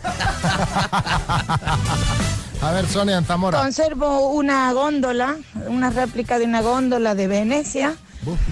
A 2.62 2.72
ver, 2.72 2.86
Sonia, 2.86 3.16
en 3.16 3.24
Zamora. 3.24 3.58
Conservo 3.58 4.32
una 4.32 4.70
góndola, 4.72 5.36
una 5.66 5.90
réplica 5.90 6.38
de 6.38 6.44
una 6.44 6.60
góndola 6.60 7.14
de 7.14 7.26
Venecia. 7.26 7.94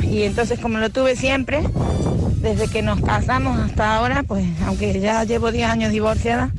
Y 0.01 0.23
entonces 0.23 0.59
como 0.61 0.79
lo 0.79 0.89
tuve 0.89 1.15
siempre, 1.15 1.63
desde 2.41 2.69
que 2.69 2.81
nos 2.81 3.03
casamos 3.03 3.59
hasta 3.59 3.97
ahora, 3.97 4.23
pues 4.23 4.47
aunque 4.67 4.99
ya 4.99 5.25
llevo 5.25 5.53
10 5.53 5.69
años 5.69 5.93
divorciada, 5.93 6.51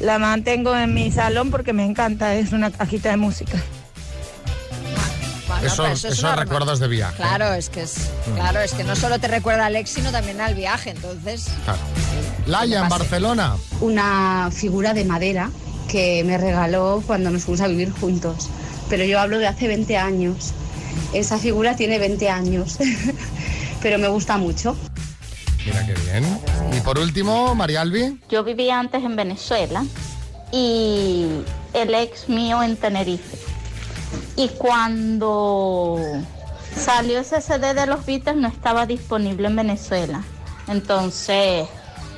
la 0.00 0.18
mantengo 0.18 0.76
en 0.76 0.94
mi 0.94 1.10
salón 1.10 1.50
porque 1.50 1.72
me 1.72 1.84
encanta, 1.84 2.34
es 2.34 2.52
una 2.52 2.70
cajita 2.70 3.10
de 3.10 3.16
música. 3.16 3.58
Bueno, 5.46 5.66
Eso, 5.66 5.82
pero 5.84 6.12
eso 6.12 6.36
recuerdos 6.36 6.78
de 6.78 6.88
viaje. 6.88 7.16
Claro, 7.16 7.52
es 7.54 7.68
que 7.70 7.82
es, 7.82 8.10
Mm. 8.26 8.34
claro, 8.34 8.60
es 8.60 8.72
que 8.74 8.84
no 8.84 8.94
solo 8.94 9.18
te 9.18 9.28
recuerda 9.28 9.66
al 9.66 9.76
ex, 9.76 9.90
sino 9.90 10.12
también 10.12 10.40
al 10.40 10.54
viaje, 10.54 10.90
entonces. 10.90 11.46
Claro. 11.64 11.78
Laia, 12.46 12.80
en 12.82 12.88
Barcelona. 12.88 13.56
una 13.80 14.50
figura 14.52 14.92
de 14.94 15.04
madera 15.04 15.50
que 15.88 16.22
me 16.24 16.36
regaló 16.36 17.02
cuando 17.06 17.30
nos 17.30 17.44
fuimos 17.44 17.62
a 17.62 17.66
vivir 17.68 17.90
juntos. 17.92 18.50
Pero 18.90 19.04
yo 19.04 19.18
hablo 19.20 19.38
de 19.38 19.46
hace 19.46 19.68
20 19.68 19.96
años. 19.96 20.52
Esa 21.14 21.38
figura 21.38 21.76
tiene 21.76 21.98
20 21.98 22.28
años, 22.28 22.76
pero 23.82 23.98
me 23.98 24.08
gusta 24.08 24.36
mucho. 24.36 24.76
Mira 25.68 25.84
qué 25.84 25.94
bien. 25.94 26.40
Y 26.72 26.80
por 26.80 26.98
último, 26.98 27.54
María 27.54 27.82
Albi. 27.82 28.18
Yo 28.30 28.42
vivía 28.42 28.78
antes 28.78 29.04
en 29.04 29.16
Venezuela 29.16 29.84
y 30.50 31.42
el 31.74 31.94
ex 31.94 32.28
mío 32.30 32.62
en 32.62 32.76
Tenerife. 32.76 33.36
Y 34.36 34.48
cuando 34.48 36.00
salió 36.74 37.18
ese 37.20 37.42
CD 37.42 37.74
de 37.74 37.86
los 37.86 38.06
Beatles 38.06 38.36
no 38.36 38.48
estaba 38.48 38.86
disponible 38.86 39.48
en 39.48 39.56
Venezuela. 39.56 40.22
Entonces 40.68 41.68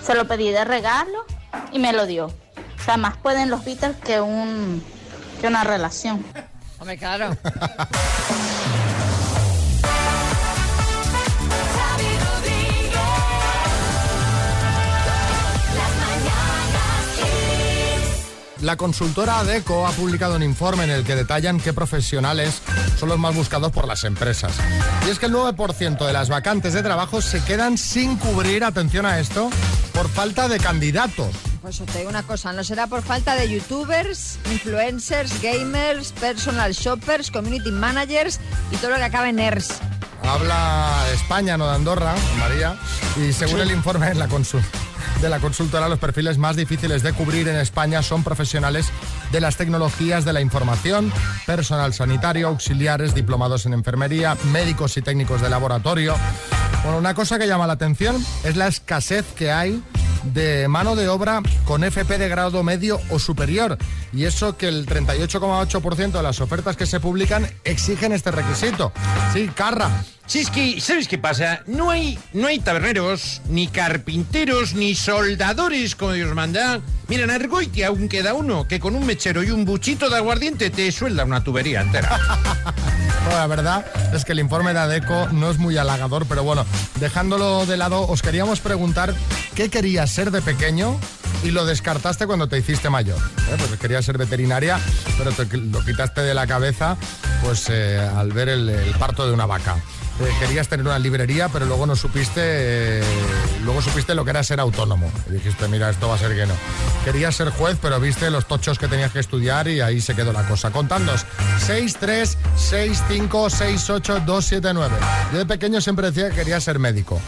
se 0.01 0.15
lo 0.15 0.29
pedí 0.29 0.51
de 0.51 0.65
regalo 0.65 1.25
y 1.73 1.81
me 1.81 1.93
lo 1.93 2.07
dio. 2.07 2.27
O 2.27 2.85
sea, 2.85 2.97
más 2.99 3.17
pueden 3.17 3.51
los 3.51 3.65
Beatles 3.65 3.97
que, 3.97 4.21
un, 4.21 4.81
que 5.41 5.49
una 5.49 5.65
relación. 5.65 6.25
Hombre, 6.79 6.99
claro. 6.99 7.37
La 18.63 18.77
consultora 18.77 19.41
ADECO 19.41 19.87
ha 19.87 19.93
publicado 19.93 20.37
un 20.37 20.43
informe 20.43 20.85
en 20.85 20.91
el 20.91 21.03
que 21.03 21.17
detallan 21.17 21.59
qué 21.59 21.73
profesionales 21.73 22.61
son 22.99 23.09
los 23.09 23.19
más 23.19 23.35
buscados 23.35 23.73
por 23.73 23.89
las 23.89 24.05
empresas. 24.05 24.53
Y 25.07 25.11
es 25.11 25.19
que 25.19 25.27
el 25.27 25.33
9% 25.33 26.07
de 26.07 26.13
las 26.13 26.29
vacantes 26.29 26.75
de 26.75 26.83
trabajo 26.83 27.23
se 27.23 27.43
quedan 27.43 27.79
sin 27.79 28.17
cubrir, 28.17 28.63
atención 28.63 29.07
a 29.07 29.19
esto, 29.19 29.49
por 29.95 30.11
falta 30.11 30.47
de 30.47 30.59
candidatos. 30.59 31.35
Pues 31.63 31.79
te 31.79 31.99
digo 31.99 32.11
una 32.11 32.23
cosa, 32.23 32.53
no 32.53 32.63
será 32.63 32.87
por 32.87 33.03
falta 33.03 33.35
de 33.35 33.49
youtubers, 33.51 34.39
influencers, 34.51 35.41
gamers, 35.41 36.13
personal 36.13 36.73
shoppers, 36.73 37.31
community 37.31 37.71
managers 37.71 38.41
y 38.71 38.77
todo 38.77 38.91
lo 38.91 38.97
que 38.97 39.05
acabe 39.05 39.31
en 39.31 39.39
ERS. 39.39 39.81
Habla 40.23 41.05
de 41.09 41.15
España, 41.15 41.57
no 41.57 41.67
de 41.69 41.75
Andorra, 41.75 42.15
María. 42.39 42.77
Y 43.17 43.33
según 43.33 43.61
el 43.61 43.71
informe 43.71 44.07
de 44.09 44.15
la, 44.15 44.29
consul- 44.29 44.63
de 45.21 45.29
la 45.29 45.39
consultora, 45.41 45.89
los 45.89 45.99
perfiles 45.99 46.39
más 46.39 46.57
difíciles 46.57 47.03
de 47.03 47.13
cubrir 47.13 47.49
en 47.49 47.57
España 47.57 48.03
son 48.03 48.23
profesionales 48.23 48.87
de 49.33 49.41
las 49.41 49.57
tecnologías 49.57 50.25
de 50.25 50.33
la 50.33 50.41
información, 50.41 51.13
personal 51.47 51.95
sanitario, 51.95 52.49
auxiliares, 52.49 53.15
diplomados 53.15 53.67
en 53.67 53.73
enfermería, 53.75 54.37
médicos 54.53 54.97
y 54.97 55.03
técnicos 55.03 55.41
de 55.41 55.51
laboratorio. 55.51 56.15
Bueno, 56.85 56.99
una 56.99 57.15
cosa 57.15 57.39
que 57.39 57.47
llama 57.47 57.67
la 57.67 57.75
atención 57.75 58.25
es 58.45 58.57
la 58.57 58.69
escasez 58.69 59.25
que 59.37 59.51
hay 59.53 59.83
de 60.23 60.69
mano 60.69 60.97
de 60.97 61.09
obra 61.09 61.43
con 61.65 61.85
FP 61.85 62.19
de 62.19 62.29
grado 62.29 62.63
medio 62.63 63.01
o 63.11 63.19
superior. 63.19 63.79
Y 64.13 64.25
eso 64.25 64.57
que 64.57 64.69
el 64.69 64.87
38,8% 64.87 66.13
de 66.13 66.23
las 66.23 66.41
ofertas 66.41 66.77
que 66.77 66.87
se 66.87 67.01
publican 67.01 67.49
exigen 67.65 68.13
este 68.13 68.31
requisito. 68.31 68.93
Sí, 69.33 69.51
Carra. 69.55 69.91
Si 70.27 70.39
es 70.39 70.51
que, 70.51 70.81
¿sabes 70.81 71.09
qué 71.09 71.19
pasa? 71.19 71.63
No 71.67 71.91
hay, 71.91 72.17
no 72.33 72.47
hay 72.47 72.61
taberneros, 72.61 73.43
ni 73.49 73.67
carpinteros, 73.67 74.75
ni 74.75 74.95
soldadores, 74.95 75.97
como 75.97 76.13
Dios 76.13 76.33
manda. 76.37 76.81
Mira, 77.09 77.25
en 77.25 77.31
Argoitia 77.31 77.89
aún 77.89 78.09
queda 78.09 78.33
uno 78.35 78.69
que 78.69 78.79
con 78.79 78.95
un 78.95 79.05
mechero 79.05 79.43
y 79.43 79.51
un 79.51 79.65
buchito 79.65 80.09
de 80.09 80.19
aguardiente 80.19 80.71
te 80.71 80.93
suelda 80.93 81.25
una 81.25 81.43
tubería 81.43 81.81
entera. 81.81 82.17
Bueno, 83.23 83.39
la 83.39 83.47
verdad 83.49 83.85
es 84.15 84.25
que 84.25 84.33
el 84.33 84.41
informe 84.41 84.73
de 84.73 84.79
ADECO 84.79 85.29
no 85.33 85.51
es 85.51 85.59
muy 85.59 85.77
halagador, 85.77 86.25
pero 86.27 86.43
bueno, 86.43 86.65
dejándolo 86.99 87.67
de 87.67 87.77
lado, 87.77 88.09
os 88.09 88.23
queríamos 88.23 88.61
preguntar 88.61 89.15
qué 89.55 89.69
querías 89.71 90.11
ser 90.11 90.31
de 90.31 90.43
pequeño 90.43 90.99
y 91.43 91.51
lo 91.51 91.65
descartaste 91.65 92.27
cuando 92.27 92.49
te 92.49 92.59
hiciste 92.59 92.91
mayor. 92.91 93.19
¿eh? 93.19 93.57
Pues 93.57 93.81
querías 93.81 94.05
ser 94.05 94.19
veterinaria, 94.19 94.79
pero 95.19 95.33
te 95.33 95.57
lo 95.57 95.85
quitaste 95.85 96.21
de 96.23 96.35
la 96.35 96.47
cabeza 96.47 96.97
pues 97.43 97.69
eh, 97.71 97.99
al 97.99 98.33
ver 98.33 98.49
el, 98.49 98.71
parto 98.99 99.27
de 99.27 99.33
una 99.33 99.47
vaca. 99.47 99.77
Eh, 100.21 100.29
querías 100.39 100.69
tener 100.69 100.85
una 100.85 100.99
librería, 100.99 101.49
pero 101.49 101.65
luego 101.65 101.87
no 101.87 101.97
supiste, 101.97 102.41
eh, 102.43 103.03
luego 103.65 103.81
supiste 103.81 104.15
lo 104.15 104.25
que 104.25 104.31
era 104.31 104.43
ser 104.43 104.61
autónomo. 104.61 105.11
Y 105.29 105.35
dijiste, 105.35 105.67
mira, 105.69 105.89
esto 105.89 106.09
va 106.09 106.17
a 106.17 106.19
ser 106.19 106.35
que 106.35 106.47
no. 106.47 106.55
Querías 107.05 107.35
ser 107.35 107.51
juez, 107.51 107.79
pero 107.81 107.99
viste 108.01 108.31
los 108.31 108.47
tochos 108.47 108.79
que 108.79 108.87
tenías 108.87 109.13
que 109.13 109.21
estudiar 109.21 109.69
y 109.69 109.81
ahí 109.81 110.01
se 110.01 110.15
quedó 110.15 110.33
la 110.33 110.47
cosa. 110.47 110.71
Contándos, 110.71 111.25
6, 111.67 111.97
3, 111.99 112.39
6, 112.57 113.03
5, 113.09 113.51
6, 113.51 113.91
8, 113.91 114.23
2, 114.27 114.45
7, 114.45 114.75
9. 114.75 114.97
Yo 115.33 115.39
de 115.39 115.47
pequeño 115.47 115.81
siempre 115.81 116.11
decía 116.11 116.29
que 116.29 116.37
quería 116.37 116.61
ser 116.61 116.79
médico. 116.79 117.19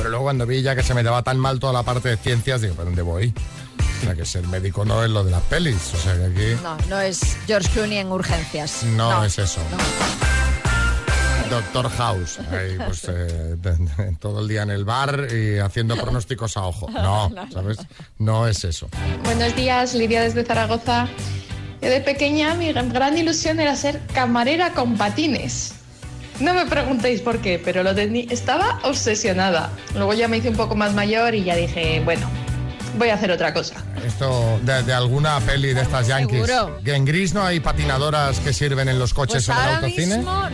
Pero 0.00 0.08
luego 0.08 0.24
cuando 0.24 0.46
vi 0.46 0.62
ya 0.62 0.74
que 0.74 0.82
se 0.82 0.94
me 0.94 1.02
daba 1.02 1.22
tan 1.22 1.38
mal 1.38 1.60
toda 1.60 1.74
la 1.74 1.82
parte 1.82 2.08
de 2.08 2.16
ciencias, 2.16 2.62
digo, 2.62 2.72
¿para 2.72 2.86
dónde 2.86 3.02
voy? 3.02 3.34
O 4.00 4.04
sea, 4.04 4.14
que 4.14 4.24
ser 4.24 4.46
médico 4.48 4.82
no 4.86 5.04
es 5.04 5.10
lo 5.10 5.22
de 5.22 5.30
las 5.30 5.42
pelis. 5.42 5.92
O 5.92 5.98
sea, 5.98 6.16
que 6.16 6.24
aquí 6.24 6.62
No, 6.62 6.78
no 6.88 6.98
es 7.02 7.36
George 7.46 7.68
Clooney 7.68 7.98
en 7.98 8.10
urgencias. 8.10 8.82
no, 8.82 9.22
es 9.22 9.38
eso. 9.38 9.60
Doctor 11.50 11.90
House, 11.90 12.38
ahí, 12.50 12.78
pues, 12.78 13.04
eh, 13.08 13.56
todo 14.20 14.40
el 14.40 14.48
día 14.48 14.62
en 14.62 14.70
el 14.70 14.86
bar 14.86 15.28
y 15.30 15.58
haciendo 15.58 15.96
pronósticos 15.96 16.56
a 16.56 16.64
ojo. 16.64 16.88
No, 16.92 17.30
¿sabes? 17.52 17.76
No 18.16 18.46
es 18.46 18.64
eso. 18.64 18.88
Buenos 19.24 19.54
días, 19.54 19.94
Lidia 19.94 20.22
desde 20.22 20.44
Zaragoza. 20.44 21.08
Yo 21.82 21.90
de 21.90 22.00
pequeña 22.00 22.54
mi 22.54 22.72
gran 22.72 23.18
ilusión 23.18 23.60
era 23.60 23.76
ser 23.76 24.00
camarera 24.14 24.72
con 24.72 24.96
patines. 24.96 25.74
No 26.40 26.54
me 26.54 26.66
preguntéis 26.66 27.20
por 27.20 27.38
qué, 27.38 27.60
pero 27.62 27.82
lo 27.82 27.94
tenía, 27.94 28.24
estaba 28.30 28.80
obsesionada. 28.84 29.70
Luego 29.94 30.14
ya 30.14 30.26
me 30.28 30.38
hice 30.38 30.48
un 30.48 30.56
poco 30.56 30.74
más 30.74 30.94
mayor 30.94 31.34
y 31.34 31.44
ya 31.44 31.54
dije, 31.54 32.00
bueno, 32.04 32.26
voy 32.98 33.10
a 33.10 33.14
hacer 33.14 33.30
otra 33.30 33.52
cosa. 33.52 33.74
Esto 34.06 34.58
de, 34.62 34.82
de 34.82 34.92
alguna 34.94 35.38
peli 35.40 35.74
de 35.74 35.82
estas 35.82 36.06
yankees. 36.06 36.46
Seguro. 36.46 36.78
Que 36.82 36.94
en 36.94 37.04
gris 37.04 37.34
no 37.34 37.44
hay 37.44 37.60
patinadoras 37.60 38.40
que 38.40 38.52
sirven 38.52 38.88
en 38.88 38.98
los 38.98 39.12
coches 39.12 39.44
Pues 39.46 39.58
en 39.58 39.64
el 39.68 39.74
autocine. 39.76 40.16
mismo 40.16 40.48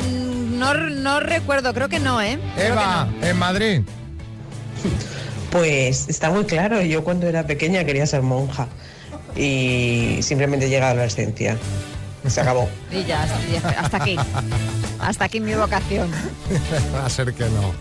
no, 0.57 0.75
no 0.75 1.21
recuerdo, 1.21 1.73
creo 1.75 1.89
que 1.89 2.01
no, 2.01 2.21
¿eh? 2.21 2.39
Eva, 2.59 3.09
no. 3.21 3.27
en 3.27 3.37
Madrid. 3.39 3.81
Pues 5.51 6.09
está 6.09 6.31
muy 6.31 6.45
claro, 6.45 6.83
yo 6.83 7.05
cuando 7.05 7.27
era 7.29 7.47
pequeña 7.47 7.85
quería 7.85 8.07
ser 8.07 8.23
monja 8.23 8.67
y 9.37 10.19
simplemente 10.23 10.69
llega 10.69 10.87
a 10.87 10.95
la 10.95 11.01
adolescencia. 11.03 11.57
Se 12.27 12.41
acabó. 12.41 12.69
Y 12.91 13.05
ya, 13.05 13.23
hasta, 13.23 13.71
hasta 13.81 13.97
aquí. 13.99 14.17
Hasta 15.01 15.25
aquí 15.27 15.41
mi 15.41 15.55
vocación. 15.55 16.11
Va 16.95 17.07
a 17.07 17.11
ser 17.11 17.33
que 17.35 17.45
no. 17.45 17.73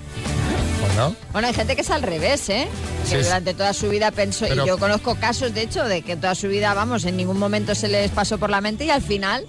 Bueno, 0.86 1.16
Bueno, 1.32 1.48
hay 1.48 1.54
gente 1.54 1.76
que 1.76 1.82
es 1.82 1.90
al 1.90 2.04
revés, 2.04 2.48
¿eh? 2.50 2.68
Que 3.10 3.18
Sí, 3.18 3.24
durante 3.24 3.54
toda 3.54 3.74
su 3.74 3.90
vida 3.90 4.12
pensó, 4.12 4.46
Pero- 4.48 4.64
y 4.64 4.68
yo 4.68 4.78
conozco 4.78 5.16
casos, 5.16 5.54
de 5.54 5.62
hecho, 5.64 5.84
de 5.86 6.02
que 6.04 6.16
toda 6.16 6.36
su 6.36 6.48
vida, 6.48 6.74
vamos, 6.74 7.06
en 7.06 7.18
ningún 7.18 7.40
momento 7.40 7.74
se 7.76 7.88
les 7.88 8.12
pasó 8.12 8.38
por 8.38 8.50
la 8.50 8.62
mente 8.62 8.86
y 8.86 8.90
al 8.90 9.02
final 9.02 9.46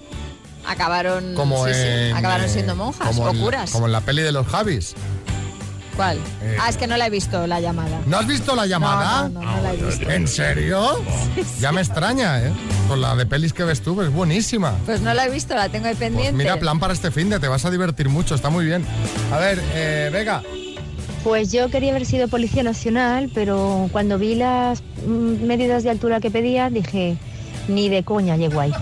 acabaron, 0.67 1.35
como 1.35 1.67
sí, 1.67 1.75
sí, 1.75 1.81
en. 1.81 2.17
acabaron 2.17 2.47
eh, 2.47 2.49
siendo 2.49 2.75
monjas 2.75 3.09
como 3.09 3.25
o 3.25 3.31
en 3.31 3.39
curas. 3.41 3.71
como 3.71 3.87
en 3.87 3.93
la 3.93 4.01
peli 4.01 4.23
de 4.23 4.33
los 4.33 4.47
Javis. 4.47 4.95
¿Cuál? 5.95 6.19
Eh, 6.43 6.57
ah, 6.61 6.69
es 6.69 6.77
que 6.77 6.87
no 6.87 6.97
la 6.97 7.07
he 7.07 7.11
visto, 7.11 7.47
la 7.47 7.59
llamada. 7.61 8.01
¿No 8.07 8.19
has 8.19 8.27
visto 8.27 8.55
la 8.55 8.67
llamada? 8.67 9.29
No, 9.29 9.41
no, 9.41 9.43
no, 9.43 9.57
no 9.57 9.63
la 9.63 9.73
he 9.73 9.77
visto. 9.77 10.11
¿En 10.11 10.29
serio? 10.29 11.03
Ya 11.61 11.73
me 11.73 11.81
extraña, 11.81 12.41
¿eh? 12.41 12.53
Con 12.89 13.01
la 13.01 13.17
de 13.17 13.27
pelis 13.27 13.53
que 13.53 13.65
ves 13.65 13.81
tú, 13.81 14.01
es 14.01 14.13
buenísima. 14.13 14.75
Pues 14.85 15.01
no 15.01 15.13
la 15.13 15.27
he 15.27 15.31
visto, 15.31 15.55
la 15.55 15.69
tengo 15.69 15.87
ahí 15.87 15.95
pendiente. 15.95 16.33
Pues 16.33 16.45
mira, 16.45 16.59
plan 16.59 16.79
para 16.79 16.93
este 16.93 17.11
fin 17.11 17.29
de 17.29 17.41
te 17.41 17.49
vas 17.49 17.65
a 17.65 17.71
divertir 17.71 18.09
mucho, 18.09 18.35
está 18.35 18.49
muy 18.49 18.65
bien. 18.65 18.85
A 19.33 19.39
ver, 19.39 19.61
eh, 19.75 20.11
Vega. 20.13 20.43
Pues 21.25 21.51
yo 21.51 21.69
quería 21.69 21.91
haber 21.91 22.07
sido 22.07 22.29
policía 22.29 22.63
nacional, 22.63 23.29
pero 23.35 23.89
cuando 23.91 24.19
vi 24.19 24.37
las 24.37 24.83
mm, 25.05 25.45
medidas 25.45 25.83
de 25.83 25.91
altura 25.91 26.21
que 26.21 26.31
pedía, 26.31 26.71
dije, 26.71 27.17
ni 27.67 27.89
de 27.89 28.05
coña 28.05 28.37
llego 28.37 28.61
ahí. 28.61 28.73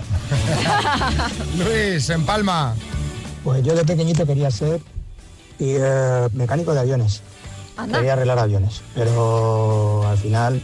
Luis, 1.57 2.07
en 2.11 2.25
Palma. 2.25 2.75
Pues 3.43 3.63
yo 3.63 3.73
de 3.73 3.85
pequeñito 3.85 4.27
quería 4.27 4.51
ser 4.51 4.79
y, 5.57 5.75
eh, 5.79 6.27
mecánico 6.33 6.75
de 6.75 6.81
aviones. 6.81 7.23
Anda. 7.75 7.97
Quería 7.97 8.13
arreglar 8.13 8.37
aviones, 8.37 8.81
pero 8.93 10.07
al 10.07 10.17
final, 10.17 10.61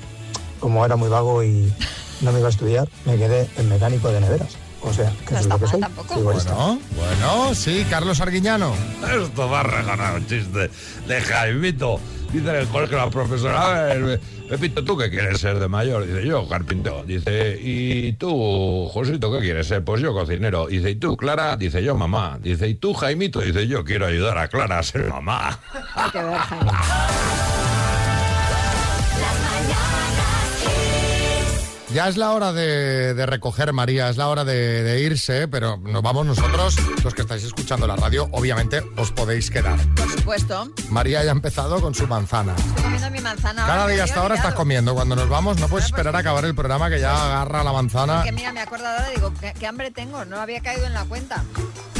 como 0.59 0.85
era 0.85 0.95
muy 0.95 1.09
vago 1.09 1.43
y 1.43 1.73
no 2.21 2.31
me 2.31 2.39
iba 2.39 2.47
a 2.47 2.51
estudiar, 2.51 2.87
me 3.05 3.17
quedé 3.17 3.49
en 3.57 3.69
mecánico 3.69 4.09
de 4.09 4.21
neveras. 4.21 4.57
O 4.83 4.91
sea, 4.91 5.13
que 5.27 5.35
eso 5.35 5.41
es 5.41 5.47
lo 5.47 5.59
que 5.59 5.67
soy. 5.67 5.81
Bueno, 6.23 6.79
bueno, 6.95 7.53
sí, 7.53 7.85
Carlos 7.89 8.19
Arguiñano. 8.19 8.73
Esto 9.23 9.47
va 9.47 9.59
a 9.59 9.63
regalar 9.63 10.15
un 10.15 10.25
chiste 10.25 10.71
de 11.07 11.21
Jaimito. 11.21 11.99
Dice 12.33 12.49
en 12.49 12.55
el 12.55 12.67
colegio 12.67 12.97
la 12.97 13.09
profesora, 13.09 13.67
a 13.67 13.83
ver, 13.83 14.19
Pepito, 14.49 14.83
¿tú 14.83 14.97
qué 14.97 15.09
quieres 15.09 15.39
ser 15.39 15.59
de 15.59 15.67
mayor? 15.67 16.07
Dice, 16.07 16.25
yo, 16.25 16.47
carpintero. 16.47 17.03
Dice, 17.03 17.59
¿y 17.61 18.13
tú, 18.13 18.89
Josito, 18.91 19.31
qué 19.33 19.39
quieres 19.39 19.67
ser? 19.67 19.83
Pues 19.83 20.01
yo, 20.01 20.13
cocinero. 20.13 20.67
Dice, 20.67 20.91
¿y 20.91 20.95
tú, 20.95 21.15
Clara? 21.15 21.57
Dice, 21.57 21.83
yo, 21.83 21.95
mamá. 21.95 22.39
Dice, 22.41 22.67
¿y 22.67 22.75
tú, 22.75 22.93
Jaimito? 22.93 23.41
Dice, 23.41 23.67
yo 23.67 23.83
quiero 23.83 24.07
ayudar 24.07 24.37
a 24.37 24.47
Clara 24.47 24.79
a 24.79 24.83
ser 24.83 25.07
mamá. 25.09 25.59
Hay 25.93 26.11
que 26.11 26.23
ver, 26.23 26.37
Jaime. 26.37 26.71
Ya 31.93 32.07
es 32.07 32.15
la 32.15 32.31
hora 32.31 32.53
de, 32.53 33.13
de 33.13 33.25
recoger, 33.25 33.73
María, 33.73 34.09
es 34.09 34.15
la 34.15 34.29
hora 34.29 34.45
de, 34.45 34.81
de 34.81 35.01
irse, 35.01 35.49
pero 35.49 35.75
nos 35.77 36.01
vamos 36.01 36.25
nosotros, 36.25 36.77
los 37.03 37.13
que 37.13 37.23
estáis 37.23 37.43
escuchando 37.43 37.85
la 37.85 37.97
radio, 37.97 38.29
obviamente 38.31 38.81
os 38.95 39.11
podéis 39.11 39.51
quedar. 39.51 39.77
Por 39.95 40.09
supuesto. 40.09 40.71
María 40.89 41.21
ya 41.23 41.31
ha 41.31 41.33
empezado 41.33 41.81
con 41.81 41.93
su 41.93 42.07
manzana. 42.07 42.55
Estoy 42.55 42.83
comiendo 42.83 43.11
mi 43.11 43.19
manzana. 43.19 43.65
Cada 43.65 43.81
ahora, 43.81 43.93
día 43.93 44.03
me 44.03 44.09
hasta 44.09 44.21
ahora 44.21 44.35
estás 44.35 44.53
comiendo. 44.53 44.93
Cuando 44.93 45.17
nos 45.17 45.27
vamos 45.27 45.59
no 45.59 45.67
puedes 45.67 45.87
esperar 45.87 46.15
a 46.15 46.19
acabar 46.19 46.45
el 46.45 46.55
programa 46.55 46.89
que 46.89 47.01
ya 47.01 47.11
agarra 47.13 47.61
la 47.61 47.73
manzana. 47.73 48.15
Porque 48.17 48.31
mira, 48.31 48.53
me 48.53 48.61
he 48.61 48.63
acordado 48.63 48.97
ahora, 48.97 49.09
digo, 49.09 49.33
¿qué, 49.41 49.53
qué 49.59 49.67
hambre 49.67 49.91
tengo? 49.91 50.23
No 50.23 50.39
había 50.39 50.61
caído 50.61 50.85
en 50.85 50.93
la 50.93 51.03
cuenta. 51.03 51.43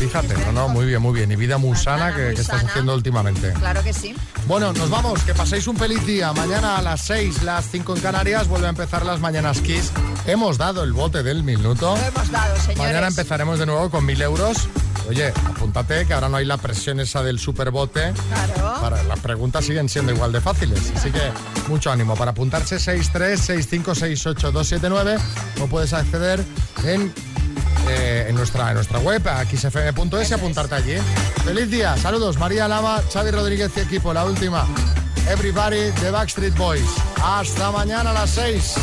Fíjate, 0.01 0.33
no, 0.45 0.51
no, 0.51 0.67
muy 0.67 0.87
bien, 0.87 0.99
muy 0.99 1.13
bien. 1.13 1.31
Y 1.31 1.35
vida 1.35 1.59
muy 1.59 1.77
sana 1.77 2.15
que, 2.15 2.31
estás 2.31 2.63
haciendo 2.63 2.95
últimamente. 2.95 3.53
Claro 3.53 3.83
que 3.83 3.93
sí. 3.93 4.15
Bueno, 4.47 4.73
nos 4.73 4.89
vamos, 4.89 5.21
que 5.21 5.35
paséis 5.35 5.67
un 5.67 5.77
feliz 5.77 6.03
día. 6.07 6.33
Mañana 6.33 6.77
a 6.77 6.81
las 6.81 7.01
6, 7.01 7.43
las 7.43 7.69
5 7.69 7.97
en 7.97 8.01
Canarias, 8.01 8.47
vuelve 8.47 8.65
a 8.65 8.71
empezar 8.71 9.05
las 9.05 9.19
Mañanas 9.19 9.61
Kiss. 9.61 9.91
Hemos 10.25 10.57
dado 10.57 10.83
el 10.83 10.93
bote 10.93 11.21
del 11.21 11.43
minuto. 11.43 11.95
Lo 11.95 12.03
hemos 12.03 12.31
dado, 12.31 12.55
señores. 12.55 12.79
Mañana 12.79 13.09
empezaremos 13.09 13.59
de 13.59 13.67
nuevo 13.67 13.91
con 13.91 14.03
mil 14.03 14.19
euros. 14.19 14.67
Oye, 15.07 15.31
apúntate 15.45 16.07
que 16.07 16.15
ahora 16.15 16.29
no 16.29 16.37
hay 16.37 16.45
la 16.45 16.57
presión 16.57 16.99
esa 16.99 17.21
del 17.21 17.37
superbote. 17.37 18.11
Claro. 18.29 18.81
Para, 18.81 19.03
las 19.03 19.19
preguntas 19.19 19.65
siguen 19.65 19.87
siendo 19.87 20.11
igual 20.11 20.31
de 20.31 20.41
fáciles. 20.41 20.91
Así 20.95 21.11
que 21.11 21.31
mucho 21.67 21.91
ánimo. 21.91 22.15
Para 22.15 22.31
apuntarse 22.31 22.77
636568279 22.77 25.19
o 25.61 25.67
puedes 25.67 25.93
acceder 25.93 26.43
en, 26.85 27.13
eh, 27.89 28.25
en, 28.27 28.35
nuestra, 28.35 28.69
en 28.69 28.75
nuestra 28.75 28.99
web, 28.99 29.27
a 29.27 29.43
xfm.es 29.45 30.29
y 30.29 30.33
apuntarte 30.33 30.75
allí. 30.75 30.95
Feliz 31.43 31.69
día. 31.69 31.97
Saludos. 31.97 32.37
María 32.37 32.67
Lama, 32.67 33.01
Xavi 33.11 33.31
Rodríguez 33.31 33.71
y 33.77 33.79
equipo. 33.81 34.13
La 34.13 34.25
última. 34.25 34.65
Everybody, 35.27 35.91
The 36.01 36.11
Backstreet 36.11 36.55
Boys. 36.57 36.89
Hasta 37.23 37.71
mañana 37.71 38.11
a 38.11 38.13
las 38.13 38.29
6. 38.31 38.75